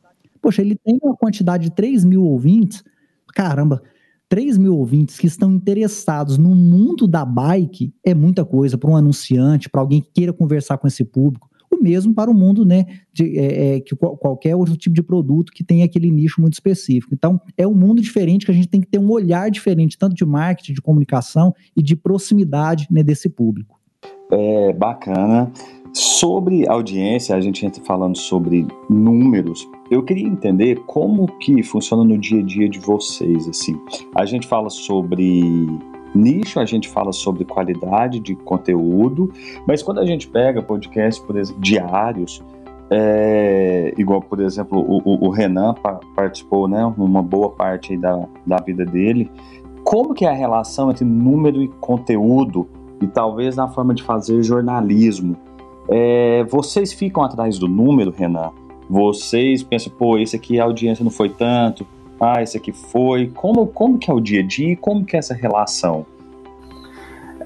Poxa, 0.41 0.61
ele 0.61 0.75
tem 0.75 0.99
uma 1.01 1.15
quantidade 1.15 1.63
de 1.63 1.75
3 1.75 2.05
mil 2.05 2.23
ouvintes. 2.23 2.83
Caramba, 3.33 3.81
3 4.29 4.57
mil 4.57 4.77
ouvintes 4.77 5.17
que 5.17 5.27
estão 5.27 5.51
interessados 5.53 6.37
no 6.37 6.53
mundo 6.55 7.07
da 7.07 7.25
bike 7.25 7.93
é 8.03 8.13
muita 8.13 8.45
coisa 8.45 8.77
para 8.77 8.89
um 8.89 8.95
anunciante, 8.95 9.69
para 9.69 9.81
alguém 9.81 10.01
que 10.01 10.11
queira 10.13 10.33
conversar 10.33 10.77
com 10.77 10.87
esse 10.87 11.03
público 11.03 11.49
mesmo 11.81 12.13
para 12.13 12.29
o 12.29 12.33
mundo, 12.33 12.65
né, 12.65 12.85
de, 13.13 13.37
é, 13.37 13.75
é, 13.75 13.79
que 13.79 13.95
qualquer 13.95 14.55
outro 14.55 14.75
tipo 14.75 14.95
de 14.95 15.03
produto 15.03 15.51
que 15.51 15.63
tem 15.63 15.83
aquele 15.83 16.11
nicho 16.11 16.41
muito 16.41 16.53
específico. 16.53 17.13
Então, 17.13 17.39
é 17.57 17.67
um 17.67 17.73
mundo 17.73 18.01
diferente 18.01 18.45
que 18.45 18.51
a 18.51 18.55
gente 18.55 18.67
tem 18.67 18.81
que 18.81 18.87
ter 18.87 18.99
um 18.99 19.09
olhar 19.11 19.49
diferente, 19.49 19.97
tanto 19.97 20.15
de 20.15 20.25
marketing, 20.25 20.73
de 20.73 20.81
comunicação 20.81 21.53
e 21.75 21.81
de 21.81 21.95
proximidade 21.95 22.87
né, 22.89 23.03
desse 23.03 23.29
público. 23.29 23.79
É 24.31 24.73
bacana. 24.73 25.51
Sobre 25.93 26.67
audiência, 26.67 27.35
a 27.35 27.39
gente 27.39 27.65
entra 27.65 27.81
falando 27.83 28.17
sobre 28.17 28.67
números. 28.89 29.65
Eu 29.89 30.03
queria 30.03 30.27
entender 30.27 30.81
como 30.85 31.25
que 31.39 31.63
funciona 31.63 32.03
no 32.03 32.17
dia 32.17 32.41
a 32.41 32.43
dia 32.43 32.67
de 32.67 32.79
vocês, 32.79 33.47
assim. 33.47 33.79
A 34.13 34.25
gente 34.25 34.45
fala 34.45 34.69
sobre 34.69 35.41
nicho, 36.17 36.59
a 36.59 36.65
gente 36.65 36.89
fala 36.89 37.11
sobre 37.11 37.45
qualidade 37.45 38.19
de 38.19 38.35
conteúdo, 38.35 39.31
mas 39.67 39.83
quando 39.83 39.99
a 39.99 40.05
gente 40.05 40.27
pega 40.27 40.61
podcast, 40.61 41.21
por 41.21 41.37
exemplo, 41.37 41.61
diários, 41.61 42.41
é, 42.89 43.93
igual, 43.97 44.21
por 44.21 44.39
exemplo, 44.39 44.79
o, 44.79 45.25
o, 45.25 45.29
Renan 45.29 45.73
participou, 46.15 46.67
né, 46.67 46.85
uma 46.97 47.21
boa 47.21 47.49
parte 47.49 47.97
da, 47.97 48.27
da 48.45 48.57
vida 48.57 48.85
dele, 48.85 49.31
como 49.83 50.13
que 50.13 50.25
é 50.25 50.29
a 50.29 50.33
relação 50.33 50.89
entre 50.89 51.05
número 51.05 51.61
e 51.61 51.67
conteúdo 51.67 52.67
e 53.01 53.07
talvez 53.07 53.55
na 53.55 53.67
forma 53.67 53.93
de 53.93 54.03
fazer 54.03 54.41
jornalismo? 54.43 55.35
É, 55.87 56.43
vocês 56.45 56.93
ficam 56.93 57.23
atrás 57.23 57.59
do 57.59 57.67
número, 57.67 58.11
Renan? 58.11 58.51
Vocês 58.89 59.63
pensam, 59.63 59.91
pô, 59.97 60.17
esse 60.17 60.35
aqui 60.35 60.59
a 60.59 60.63
audiência 60.63 61.03
não 61.03 61.11
foi 61.11 61.29
tanto, 61.29 61.85
ah, 62.19 62.41
esse 62.41 62.57
aqui 62.57 62.71
foi. 62.71 63.31
Como, 63.33 63.67
como 63.67 63.97
que 63.97 64.09
é 64.09 64.13
o 64.13 64.19
dia 64.19 64.41
a 64.41 64.45
dia 64.45 64.73
e 64.73 64.75
como 64.75 65.05
que 65.05 65.15
é 65.15 65.19
essa 65.19 65.33
relação? 65.33 66.05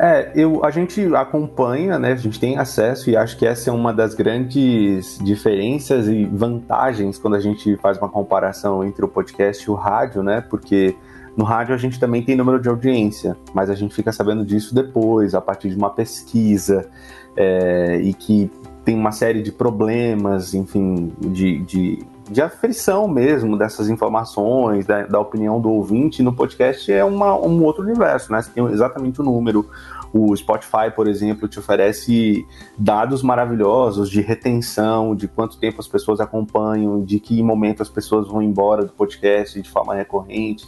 É, 0.02 0.32
eu, 0.34 0.64
a 0.64 0.72
gente 0.72 1.14
acompanha, 1.14 2.00
né? 2.00 2.14
A 2.14 2.16
gente 2.16 2.40
tem 2.40 2.58
acesso 2.58 3.10
e 3.10 3.18
acho 3.18 3.38
que 3.38 3.46
essa 3.46 3.70
é 3.70 3.74
uma 3.74 3.94
das 3.94 4.14
grandes 4.14 5.20
diferenças 5.22 6.08
e 6.08 6.24
vantagens 6.24 7.18
quando 7.18 7.36
a 7.36 7.40
gente 7.40 7.76
faz 7.78 7.98
uma 7.98 8.08
comparação 8.08 8.82
entre 8.82 9.04
o 9.04 9.10
podcast 9.10 9.62
e 9.62 9.70
o 9.70 9.74
rádio, 9.74 10.24
né? 10.24 10.40
Porque 10.40 10.96
no 11.36 11.44
rádio 11.44 11.76
a 11.76 11.78
gente 11.78 12.00
também 12.00 12.24
tem 12.24 12.36
número 12.36 12.62
de 12.62 12.70
audiência, 12.70 13.36
mas 13.54 13.70
a 13.70 13.76
gente 13.76 13.94
fica 13.94 14.12
sabendo 14.14 14.46
disso 14.46 14.74
depois, 14.74 15.36
a 15.36 15.42
partir 15.42 15.70
de 15.70 15.76
uma 15.76 15.90
pesquisa, 15.90 16.90
é, 17.36 18.00
e 18.02 18.14
que 18.14 18.50
tem 18.86 18.96
uma 18.96 19.12
série 19.12 19.42
de 19.42 19.52
problemas, 19.52 20.54
enfim, 20.54 21.12
de, 21.20 21.60
de, 21.60 22.00
de 22.30 22.42
aflição 22.42 23.08
mesmo 23.08 23.58
dessas 23.58 23.90
informações, 23.90 24.86
da, 24.86 25.06
da, 25.06 25.20
opinião 25.20 25.60
do 25.60 25.70
ouvinte. 25.70 26.22
No 26.22 26.34
podcast 26.34 26.92
é 26.92 27.04
uma, 27.04 27.36
um 27.36 27.64
outro 27.64 27.84
universo, 27.84 28.32
né? 28.32 28.42
Você 28.42 28.52
tem 28.52 28.66
exatamente 28.68 29.20
o 29.20 29.24
número. 29.24 29.70
O 30.12 30.36
Spotify, 30.36 30.90
por 30.96 31.08
exemplo, 31.08 31.48
te 31.48 31.60
oferece 31.60 32.46
dados 32.78 33.22
maravilhosos 33.22 34.10
de 34.10 34.22
retenção, 34.22 35.16
de 35.16 35.28
quanto 35.28 35.60
tempo 35.60 35.80
as 35.80 35.88
pessoas 35.88 36.20
acompanham, 36.20 37.04
de 37.04 37.20
que 37.20 37.42
momento 37.44 37.82
as 37.82 37.90
pessoas 37.90 38.28
vão 38.28 38.42
embora 38.42 38.84
do 38.86 38.92
podcast 38.92 39.62
de 39.62 39.70
forma 39.70 39.94
recorrente. 39.94 40.68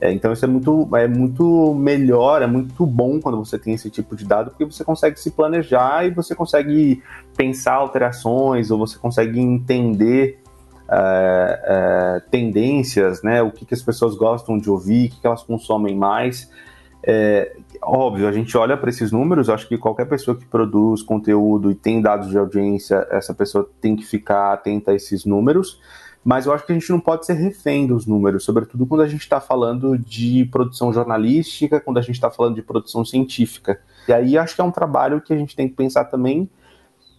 É, 0.00 0.10
então 0.10 0.32
isso 0.32 0.44
é 0.46 0.48
muito, 0.48 0.88
é 0.96 1.06
muito 1.06 1.74
melhor, 1.74 2.40
é 2.40 2.46
muito 2.46 2.86
bom 2.86 3.20
quando 3.20 3.36
você 3.36 3.58
tem 3.58 3.74
esse 3.74 3.90
tipo 3.90 4.16
de 4.16 4.24
dado, 4.24 4.50
porque 4.50 4.64
você 4.64 4.82
consegue 4.82 5.20
se 5.20 5.30
planejar 5.30 6.06
e 6.06 6.10
você 6.10 6.34
consegue 6.34 7.02
pensar 7.36 7.74
alterações, 7.74 8.70
ou 8.70 8.78
você 8.78 8.98
consegue 8.98 9.38
entender 9.38 10.40
é, 10.90 11.60
é, 11.64 12.22
tendências, 12.30 13.22
né? 13.22 13.42
O 13.42 13.50
que, 13.50 13.64
que 13.64 13.74
as 13.74 13.82
pessoas 13.82 14.16
gostam 14.16 14.58
de 14.58 14.68
ouvir, 14.68 15.06
o 15.06 15.10
que, 15.10 15.20
que 15.20 15.26
elas 15.26 15.42
consomem 15.42 15.96
mais. 15.96 16.50
É, 17.02 17.56
óbvio, 17.82 18.28
a 18.28 18.32
gente 18.32 18.56
olha 18.58 18.76
para 18.76 18.90
esses 18.90 19.10
números, 19.10 19.48
acho 19.48 19.66
que 19.66 19.78
qualquer 19.78 20.06
pessoa 20.06 20.36
que 20.36 20.44
produz 20.44 21.02
conteúdo 21.02 21.70
e 21.70 21.74
tem 21.74 22.02
dados 22.02 22.28
de 22.28 22.36
audiência, 22.36 23.06
essa 23.10 23.32
pessoa 23.32 23.68
tem 23.80 23.96
que 23.96 24.04
ficar 24.04 24.52
atenta 24.52 24.90
a 24.90 24.94
esses 24.94 25.24
números 25.24 25.80
mas 26.22 26.46
eu 26.46 26.52
acho 26.52 26.66
que 26.66 26.72
a 26.72 26.74
gente 26.74 26.90
não 26.90 27.00
pode 27.00 27.24
ser 27.24 27.32
refém 27.34 27.86
dos 27.86 28.06
números, 28.06 28.44
sobretudo 28.44 28.86
quando 28.86 29.00
a 29.00 29.08
gente 29.08 29.22
está 29.22 29.40
falando 29.40 29.96
de 29.96 30.44
produção 30.46 30.92
jornalística, 30.92 31.80
quando 31.80 31.98
a 31.98 32.02
gente 32.02 32.16
está 32.16 32.30
falando 32.30 32.56
de 32.56 32.62
produção 32.62 33.04
científica. 33.04 33.80
E 34.06 34.12
aí 34.12 34.36
acho 34.36 34.54
que 34.54 34.60
é 34.60 34.64
um 34.64 34.70
trabalho 34.70 35.20
que 35.20 35.32
a 35.32 35.36
gente 35.36 35.56
tem 35.56 35.68
que 35.68 35.74
pensar 35.74 36.04
também 36.04 36.48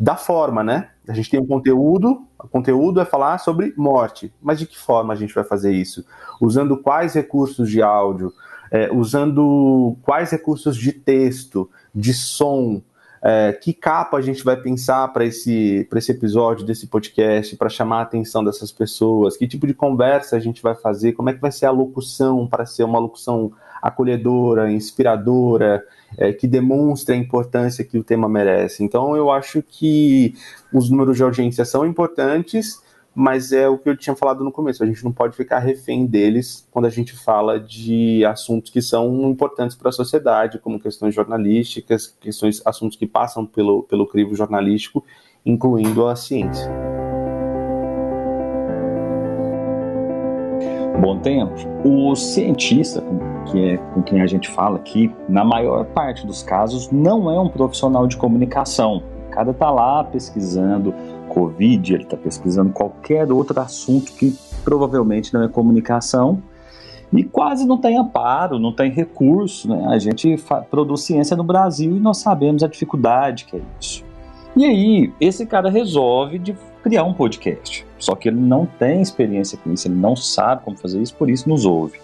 da 0.01 0.15
forma, 0.15 0.63
né? 0.63 0.89
A 1.08 1.13
gente 1.13 1.29
tem 1.29 1.39
um 1.39 1.46
conteúdo, 1.46 2.25
o 2.39 2.48
conteúdo 2.48 3.00
é 3.00 3.05
falar 3.05 3.38
sobre 3.38 3.72
morte, 3.77 4.34
mas 4.41 4.58
de 4.58 4.65
que 4.65 4.75
forma 4.75 5.13
a 5.13 5.15
gente 5.15 5.31
vai 5.31 5.43
fazer 5.43 5.72
isso? 5.72 6.03
Usando 6.41 6.75
quais 6.75 7.13
recursos 7.13 7.70
de 7.70 7.84
áudio, 7.84 8.34
é, 8.72 8.91
usando 8.91 9.96
quais 10.01 10.31
recursos 10.31 10.75
de 10.75 10.91
texto, 10.91 11.70
de 11.93 12.15
som, 12.15 12.81
é, 13.22 13.53
que 13.53 13.74
capa 13.74 14.17
a 14.17 14.22
gente 14.22 14.43
vai 14.43 14.58
pensar 14.58 15.08
para 15.10 15.24
esse, 15.24 15.88
esse 15.96 16.12
episódio 16.12 16.65
desse 16.65 16.88
podcast, 16.88 17.55
para 17.55 17.70
chamar 17.70 18.00
a 18.00 18.01
atenção 18.01 18.43
dessas 18.43 18.72
pessoas? 18.72 19.38
Que 19.38 19.48
tipo 19.48 19.67
de 19.67 19.74
conversa 19.75 20.36
a 20.36 20.39
gente 20.39 20.63
vai 20.63 20.74
fazer? 20.74 21.13
Como 21.13 21.29
é 21.29 21.34
que 21.34 21.39
vai 21.39 21.51
ser 21.51 21.67
a 21.67 21.72
locução 21.72 22.48
para 22.48 22.65
ser 22.65 22.86
uma 22.86 22.98
locução 22.98 23.51
acolhedora, 23.79 24.72
inspiradora, 24.72 25.86
é, 26.18 26.34
que 26.34 26.48
demonstre 26.48 27.15
a 27.15 27.18
importância 27.18 27.84
que 27.84 27.98
o 27.98 28.03
tema 28.03 28.27
merece? 28.27 28.84
Então, 28.84 29.15
eu 29.15 29.32
acho 29.32 29.62
que 29.62 30.34
os 30.74 30.89
números 30.89 31.18
de 31.18 31.24
audiência 31.24 31.65
são 31.65 31.86
importantes 31.86 32.82
mas 33.13 33.51
é 33.51 33.68
o 33.68 33.77
que 33.77 33.89
eu 33.89 33.98
tinha 33.98 34.15
falado 34.15 34.44
no 34.44 34.51
começo, 34.51 34.84
a 34.84 34.88
gente 34.88 35.03
não 35.03 35.12
pode 35.12 35.36
ficar 35.36 35.60
refém 35.60 36.06
deles 36.06 36.68
quando 36.72 36.86
a 36.86 36.89
gente 36.89 37.13
fala 37.13 37.60
de 37.60 38.24
assuntos 38.25 38.72
que 38.72 38.82
são 38.82 39.30
importantes 39.30 39.75
para 39.75 39.89
a 39.89 39.91
sociedade, 39.91 40.60
como 40.60 40.80
questões 40.80 41.13
jornalísticas, 41.13 42.15
questões, 42.20 42.62
assuntos 42.65 42.98
que 42.98 43.06
passam 43.06 43.46
pelo, 43.46 43.84
pelo 43.84 44.08
crivo 44.08 44.34
jornalístico, 44.34 45.03
incluindo 45.46 46.08
a 46.08 46.15
ciência. 46.15 47.00
Bom 51.01 51.17
tempo. 51.17 51.55
O 51.84 52.15
cientista, 52.15 53.03
que 53.48 53.72
é 53.72 53.77
com 53.77 54.03
quem 54.03 54.22
a 54.22 54.27
gente 54.27 54.48
fala 54.48 54.75
aqui, 54.75 55.12
na 55.27 55.43
maior 55.43 55.84
parte 55.84 56.27
dos 56.27 56.43
casos, 56.43 56.91
não 56.91 57.31
é 57.31 57.39
um 57.39 57.50
profissional 57.50 58.05
de 58.05 58.15
comunicação. 58.15 59.01
O 59.27 59.31
cara 59.31 59.50
está 59.50 59.72
lá 59.72 60.03
pesquisando, 60.03 60.93
Covid, 61.29 61.96
ele 61.96 62.03
está 62.03 62.15
pesquisando 62.15 62.72
qualquer 62.72 63.31
outro 63.31 63.60
assunto 63.60 64.13
que 64.13 64.38
provavelmente 64.63 65.34
não 65.34 65.41
é 65.41 65.48
comunicação 65.48 66.39
e 67.12 67.24
quase 67.24 67.65
não 67.65 67.79
tem 67.79 67.98
amparo, 67.98 68.60
não 68.60 68.72
tem 68.72 68.91
recurso. 68.91 69.67
Né? 69.70 69.84
A 69.89 69.98
gente 69.98 70.36
produz 70.70 71.01
ciência 71.01 71.36
no 71.36 71.43
Brasil 71.43 71.98
e 71.98 72.00
nós 72.00 72.17
sabemos 72.17 72.62
a 72.62 72.67
dificuldade 72.67 73.46
que 73.46 73.55
é 73.55 73.62
isso. 73.79 74.05
E 74.55 74.65
aí, 74.65 75.12
esse 75.20 75.48
cara 75.48 75.67
resolve 75.67 76.38
de 76.38 76.55
criar 76.84 77.05
um 77.05 77.13
podcast. 77.13 77.89
Só 78.01 78.15
que 78.15 78.27
ele 78.27 78.39
não 78.39 78.65
tem 78.65 79.01
experiência 79.01 79.58
com 79.58 79.72
isso, 79.72 79.88
ele 79.88 79.96
não 79.96 80.15
sabe 80.15 80.63
como 80.65 80.75
fazer 80.75 81.01
isso, 81.01 81.15
por 81.15 81.29
isso 81.29 81.48
nos 81.48 81.65
ouve. 81.65 82.00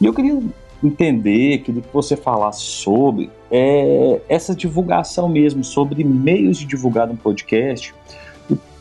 E 0.00 0.06
eu 0.06 0.14
queria 0.14 0.40
entender, 0.82 1.58
queria 1.58 1.82
que 1.82 1.92
você 1.92 2.16
falasse 2.16 2.62
sobre 2.62 3.28
é, 3.50 4.20
essa 4.28 4.54
divulgação 4.54 5.28
mesmo, 5.28 5.62
sobre 5.62 6.02
meios 6.02 6.58
de 6.58 6.64
divulgar 6.64 7.10
um 7.10 7.16
podcast 7.16 7.92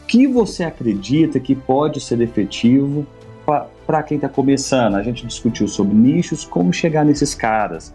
que 0.09 0.25
você 0.25 0.63
acredita 0.63 1.39
que 1.39 1.53
pode 1.53 2.01
ser 2.01 2.19
efetivo 2.19 3.05
para 3.85 4.01
quem 4.01 4.15
está 4.15 4.27
começando? 4.27 4.95
A 4.95 5.03
gente 5.03 5.25
discutiu 5.25 5.67
sobre 5.67 5.95
nichos, 5.95 6.43
como 6.43 6.73
chegar 6.73 7.05
nesses 7.05 7.35
caras. 7.35 7.93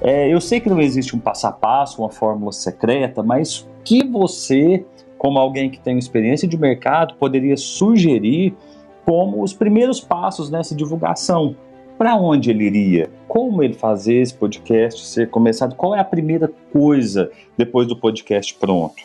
É, 0.00 0.28
eu 0.28 0.40
sei 0.40 0.58
que 0.58 0.68
não 0.68 0.80
existe 0.80 1.14
um 1.14 1.20
passo 1.20 1.46
a 1.46 1.52
passo, 1.52 2.02
uma 2.02 2.10
fórmula 2.10 2.50
secreta, 2.50 3.22
mas 3.22 3.64
que 3.84 4.04
você, 4.04 4.84
como 5.22 5.38
alguém 5.38 5.70
que 5.70 5.78
tem 5.78 5.96
experiência 5.96 6.48
de 6.48 6.58
mercado, 6.58 7.14
poderia 7.14 7.56
sugerir 7.56 8.56
como 9.04 9.40
os 9.40 9.52
primeiros 9.52 10.00
passos 10.00 10.50
nessa 10.50 10.74
divulgação? 10.74 11.54
Para 11.96 12.16
onde 12.16 12.50
ele 12.50 12.64
iria? 12.64 13.08
Como 13.28 13.62
ele 13.62 13.72
fazer 13.72 14.14
esse 14.14 14.34
podcast 14.34 15.06
ser 15.06 15.30
começado? 15.30 15.76
Qual 15.76 15.94
é 15.94 16.00
a 16.00 16.04
primeira 16.04 16.50
coisa 16.72 17.30
depois 17.56 17.86
do 17.86 17.96
podcast 17.96 18.52
pronto? 18.54 19.04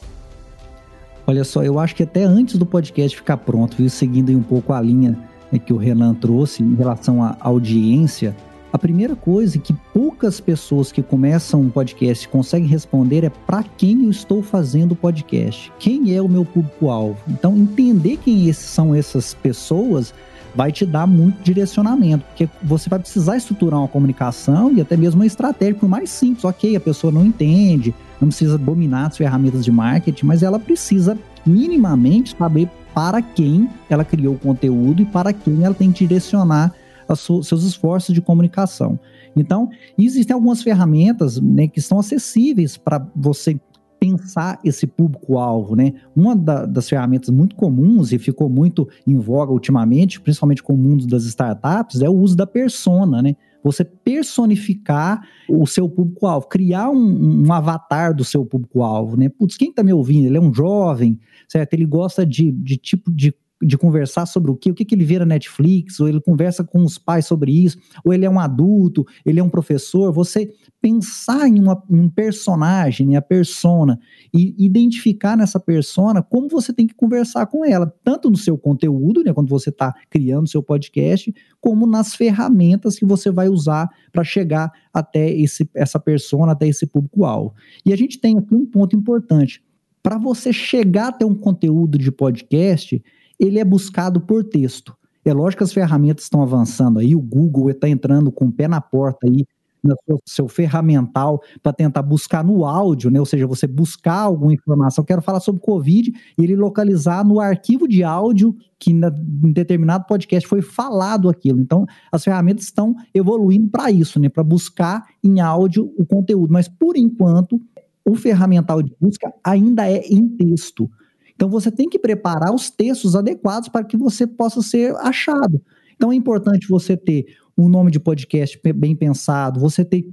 Olha 1.27 1.43
só, 1.43 1.62
eu 1.62 1.77
acho 1.77 1.95
que 1.95 2.01
até 2.01 2.24
antes 2.24 2.57
do 2.57 2.65
podcast 2.65 3.15
ficar 3.15 3.38
pronto, 3.38 3.77
viu, 3.77 3.88
seguindo 3.88 4.31
um 4.31 4.41
pouco 4.41 4.74
a 4.74 4.81
linha 4.81 5.15
né, 5.51 5.59
que 5.59 5.71
o 5.71 5.77
Renan 5.77 6.15
trouxe 6.15 6.63
em 6.63 6.74
relação 6.74 7.21
à 7.21 7.38
audiência, 7.41 8.36
a 8.77 8.79
primeira 8.79 9.15
coisa 9.15 9.57
que 9.57 9.74
poucas 9.91 10.39
pessoas 10.39 10.91
que 10.91 11.01
começam 11.01 11.62
um 11.62 11.69
podcast 11.69 12.27
conseguem 12.29 12.67
responder 12.67 13.24
é 13.24 13.29
para 13.29 13.63
quem 13.63 14.03
eu 14.03 14.12
estou 14.12 14.43
fazendo 14.43 14.91
o 14.91 14.96
podcast, 14.96 15.74
quem 15.79 16.15
é 16.15 16.22
o 16.22 16.29
meu 16.29 16.46
público-alvo. 16.46 17.17
Então, 17.27 17.57
entender 17.57 18.17
quem 18.17 18.53
são 18.53 18.93
essas 18.93 19.34
pessoas 19.34 20.13
vai 20.55 20.72
te 20.72 20.86
dar 20.86 21.07
muito 21.07 21.43
direcionamento, 21.43 22.24
porque 22.25 22.48
você 22.62 22.88
vai 22.88 23.00
precisar 23.00 23.38
estruturar 23.38 23.79
uma 23.79 23.88
comunicação 23.88 24.72
e 24.72 24.79
até 24.79 24.96
mesmo 24.96 25.22
uma 25.22 25.25
estratégia, 25.25 25.75
por 25.75 25.89
mais 25.89 26.12
simples. 26.12 26.46
Ok, 26.46 26.75
a 26.75 26.79
pessoa 26.79 27.12
não 27.12 27.25
entende, 27.25 27.93
não 28.22 28.27
precisa 28.27 28.57
dominar 28.60 29.07
as 29.07 29.17
ferramentas 29.17 29.65
de 29.65 29.72
marketing, 29.72 30.25
mas 30.25 30.43
ela 30.43 30.60
precisa 30.60 31.17
minimamente 31.46 32.36
saber 32.38 32.69
para 32.93 33.24
quem 33.24 33.69
ela 33.89 34.05
criou 34.05 34.36
o 34.36 34.39
conteúdo 34.39 35.01
e 35.01 35.05
para 35.05 35.34
quem 35.34 35.63
ela 35.63 35.74
tem 35.74 35.91
que 35.91 36.05
direcionar 36.05 36.74
seus 37.16 37.64
esforços 37.64 38.14
de 38.14 38.22
comunicação. 38.22 39.00
Então, 39.36 39.70
existem 39.98 40.34
algumas 40.34 40.64
ferramentas 40.64 41.40
né, 41.40 41.68
que 41.68 41.82
são 41.82 42.00
acessíveis 42.00 42.78
para 42.78 43.06
você 43.16 43.60
pensar 44.00 44.60
esse 44.64 44.86
público-alvo, 44.86 45.76
né? 45.76 45.94
Uma 46.16 46.36
da, 46.36 46.66
das 46.66 46.88
ferramentas 46.88 47.30
muito 47.30 47.56
comuns 47.56 48.12
e 48.12 48.20
ficou 48.20 48.50
muito 48.50 48.88
em 49.06 49.18
voga 49.18 49.52
ultimamente, 49.52 50.22
principalmente 50.22 50.62
com 50.62 50.74
o 50.74 50.78
mundo 50.78 51.08
das 51.08 51.24
startups, 51.24 52.02
é 52.02 52.10
o 52.10 52.14
uso 52.14 52.36
da 52.36 52.46
persona, 52.46 53.22
né? 53.22 53.36
Você 53.64 53.84
personificar 53.84 55.22
o 55.50 55.66
seu 55.66 55.90
público-alvo, 55.90 56.48
criar 56.48 56.90
um, 56.90 57.46
um, 57.46 57.52
avatar 57.52 58.16
do 58.16 58.24
seu 58.24 58.46
público-alvo, 58.46 59.18
né? 59.18 59.30
Putz, 59.30 59.58
quem 59.58 59.74
tá 59.74 59.84
me 59.84 59.92
ouvindo? 59.92 60.28
Ele 60.28 60.38
é 60.38 60.42
um 60.42 60.54
jovem, 60.54 61.20
certo? 61.48 61.74
Ele 61.74 61.86
gosta 61.86 62.26
de, 62.26 62.52
de 62.52 62.78
tipo 62.78 63.12
de 63.12 63.34
de 63.62 63.78
conversar 63.78 64.26
sobre 64.26 64.52
o 64.52 64.56
quê? 64.56 64.70
O 64.70 64.74
que, 64.74 64.86
que 64.86 64.94
ele 64.94 65.06
vê 65.06 65.20
na 65.20 65.26
Netflix, 65.26 66.00
ou 66.00 66.08
ele 66.08 66.22
conversa 66.22 66.64
com 66.64 66.84
os 66.84 66.98
pais 66.98 67.26
sobre 67.26 67.52
isso, 67.52 67.78
ou 68.04 68.14
ele 68.14 68.26
é 68.26 68.30
um 68.30 68.40
adulto, 68.40 69.06
ele 69.26 69.40
é 69.40 69.44
um 69.44 69.50
professor. 69.50 70.12
Você 70.14 70.52
pensar 70.80 71.48
em, 71.48 71.60
uma, 71.60 71.84
em 71.90 72.00
um 72.00 72.10
personagem, 72.10 73.14
em 73.14 73.16
a 73.16 73.22
persona, 73.22 74.00
e 74.34 74.56
identificar 74.64 75.36
nessa 75.36 75.60
persona 75.60 76.22
como 76.22 76.48
você 76.48 76.72
tem 76.72 76.86
que 76.86 76.94
conversar 76.94 77.48
com 77.48 77.66
ela, 77.66 77.92
tanto 78.04 78.30
no 78.30 78.38
seu 78.38 78.58
conteúdo, 78.58 79.24
né, 79.24 79.34
quando 79.34 79.50
você 79.50 79.70
está 79.70 79.94
criando 80.10 80.48
seu 80.48 80.62
podcast, 80.62 81.34
como 81.60 81.88
nas 81.88 82.16
ferramentas 82.16 82.98
que 82.98 83.06
você 83.06 83.32
vai 83.32 83.50
usar 83.50 83.90
para 84.12 84.24
chegar 84.24 84.72
até 84.94 85.30
esse, 85.32 85.70
essa 85.74 86.00
persona, 86.00 86.52
até 86.52 86.68
esse 86.68 86.86
público-alvo. 86.86 87.54
E 87.86 87.92
a 87.92 87.96
gente 87.96 88.20
tem 88.20 88.38
aqui 88.38 88.54
um 88.54 88.66
ponto 88.66 88.96
importante. 88.96 89.64
Para 90.02 90.18
você 90.18 90.54
chegar 90.54 91.10
até 91.10 91.26
um 91.26 91.36
conteúdo 91.36 91.98
de 91.98 92.12
podcast, 92.12 93.04
ele 93.39 93.60
é 93.60 93.65
buscado 93.65 94.22
por 94.22 94.44
texto. 94.44 94.96
É 95.25 95.34
lógico 95.34 95.60
que 95.60 95.63
as 95.65 95.74
ferramentas 95.74 96.24
estão 96.24 96.41
avançando 96.41 97.00
aí, 97.00 97.13
o 97.13 97.22
Google 97.22 97.70
está 97.70 97.89
entrando 97.89 98.32
com 98.32 98.46
o 98.46 98.51
pé 98.51 98.67
na 98.67 98.79
porta 98.79 99.27
aí 99.27 99.46
no 99.84 99.96
seu, 100.06 100.20
seu 100.25 100.48
ferramental 100.48 101.41
para 101.62 101.74
tentar 101.74 102.01
buscar 102.01 102.44
no 102.44 102.65
áudio, 102.65 103.10
né? 103.10 103.20
Ou 103.20 103.25
seja, 103.25 103.48
você 103.48 103.67
buscar 103.67 104.22
alguma 104.22 104.53
informação. 104.53 105.03
Quero 105.03 105.22
falar 105.22 105.39
sobre 105.39 105.62
Covid 105.62 106.12
e 106.38 106.44
ele 106.44 106.56
localizar 106.56 107.25
no 107.25 107.39
arquivo 107.39 107.88
de 107.88 108.03
áudio 108.03 108.56
que 108.79 108.94
na, 108.94 109.10
em 109.44 109.51
determinado 109.51 110.06
podcast 110.06 110.48
foi 110.48 110.62
falado 110.62 111.29
aquilo. 111.29 111.60
Então, 111.60 111.86
as 112.12 112.24
ferramentas 112.24 112.65
estão 112.65 112.96
evoluindo 113.13 113.70
para 113.70 113.91
isso, 113.91 114.20
né? 114.20 114.29
Para 114.29 114.44
buscar 114.44 115.06
em 115.24 115.39
áudio 115.39 115.94
o 115.98 116.06
conteúdo. 116.06 116.51
Mas 116.51 116.67
por 116.67 116.98
enquanto, 116.98 117.62
o 118.06 118.15
ferramental 118.15 118.82
de 118.82 118.96
busca 119.00 119.32
ainda 119.44 119.89
é 119.89 120.00
em 120.08 120.27
texto. 120.27 120.89
Então 121.38 121.50
você 121.50 121.72
tem 121.72 121.88
que 121.88 122.00
preparar 122.00 122.51
os 122.53 122.72
textos 122.72 123.15
adequados 123.15 123.70
para 123.70 123.86
que 123.86 123.96
você 123.96 124.25
possa 124.25 124.60
ser 124.63 124.96
achado. 124.96 125.62
Então 125.96 126.12
é 126.12 126.15
importante 126.15 126.67
você 126.67 126.98
ter 126.98 127.27
um 127.56 127.70
nome 127.70 127.91
de 127.91 128.00
podcast 128.00 128.60
bem 128.74 128.96
pensado, 128.96 129.60
você 129.60 129.86
ter 129.86 130.03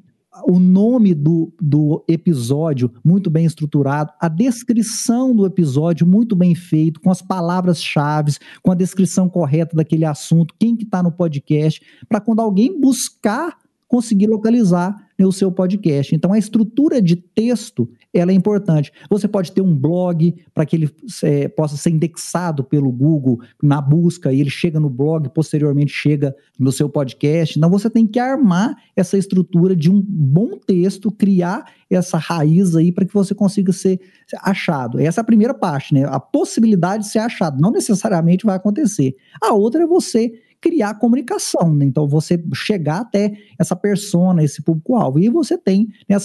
o 0.47 0.59
nome 0.59 1.15
do, 1.15 1.51
do 1.59 2.05
episódio 2.07 2.93
muito 3.03 3.31
bem 3.31 3.47
estruturado, 3.47 4.13
a 4.21 4.29
descrição 4.29 5.35
do 5.35 5.47
episódio 5.47 6.07
muito 6.07 6.37
bem 6.37 6.55
feito, 6.55 7.01
com 7.01 7.11
as 7.11 7.23
palavras-chave, 7.23 8.37
com 8.63 8.71
a 8.71 8.75
descrição 8.75 9.29
correta 9.29 9.75
daquele 9.75 10.05
assunto, 10.05 10.55
quem 10.59 10.77
que 10.77 10.85
está 10.85 11.03
no 11.03 11.13
podcast, 11.13 11.81
para 12.07 12.21
quando 12.21 12.41
alguém 12.41 12.79
buscar 12.79 13.57
conseguir 13.89 14.27
localizar 14.27 15.04
o 15.23 15.31
seu 15.31 15.53
podcast. 15.53 16.15
Então, 16.15 16.33
a 16.33 16.39
estrutura 16.39 17.01
de 17.01 17.15
texto 17.15 17.89
ela 18.13 18.31
é 18.31 18.35
importante. 18.35 18.93
Você 19.11 19.29
pode 19.29 19.53
ter 19.53 19.61
um 19.61 19.77
blog 19.77 20.35
para 20.55 20.65
que 20.65 20.77
ele 20.77 20.91
é, 21.23 21.49
possa 21.49 21.77
ser 21.77 21.91
indexado 21.91 22.65
pelo 22.65 22.91
Google 22.91 23.41
na 23.63 23.81
busca 23.81 24.33
e 24.33 24.41
ele 24.41 24.51
chega 24.51 24.81
no 24.81 24.89
blog, 24.89 25.29
posteriormente 25.31 25.93
chega 25.93 26.35
no 26.59 26.73
seu 26.73 26.89
podcast. 26.89 27.59
Então, 27.59 27.69
você 27.69 27.91
tem 27.91 28.07
que 28.07 28.19
armar 28.19 28.77
essa 28.97 29.19
estrutura 29.19 29.77
de 29.77 29.91
um 29.91 30.01
bom 30.01 30.59
texto, 30.59 31.11
criar 31.11 31.65
essa 31.91 32.19
raiz 32.19 32.75
aí 32.75 32.91
para 32.91 33.05
que 33.05 33.13
você 33.15 33.35
consiga 33.35 33.73
ser 33.73 34.01
achado. 34.41 35.01
Essa 35.01 35.21
é 35.21 35.23
a 35.23 35.25
primeira 35.25 35.55
parte, 35.55 35.93
né? 35.93 36.05
A 36.05 36.19
possibilidade 36.19 37.05
de 37.05 37.11
ser 37.11 37.19
achado. 37.19 37.61
Não 37.61 37.71
necessariamente 37.71 38.47
vai 38.47 38.57
acontecer. 38.57 39.15
A 39.41 39.53
outra 39.53 39.83
é 39.83 39.87
você 39.87 40.33
criar 40.65 40.95
comunicação, 40.95 41.75
né? 41.75 41.85
Então, 41.85 42.09
você 42.09 42.43
chegar 42.55 43.03
até 43.03 43.37
essa 43.59 43.77
persona, 43.77 44.43
esse 44.43 44.63
público-alvo. 44.63 45.19
E 45.19 45.29
você 45.29 45.59
tem 45.59 45.89
né, 46.09 46.17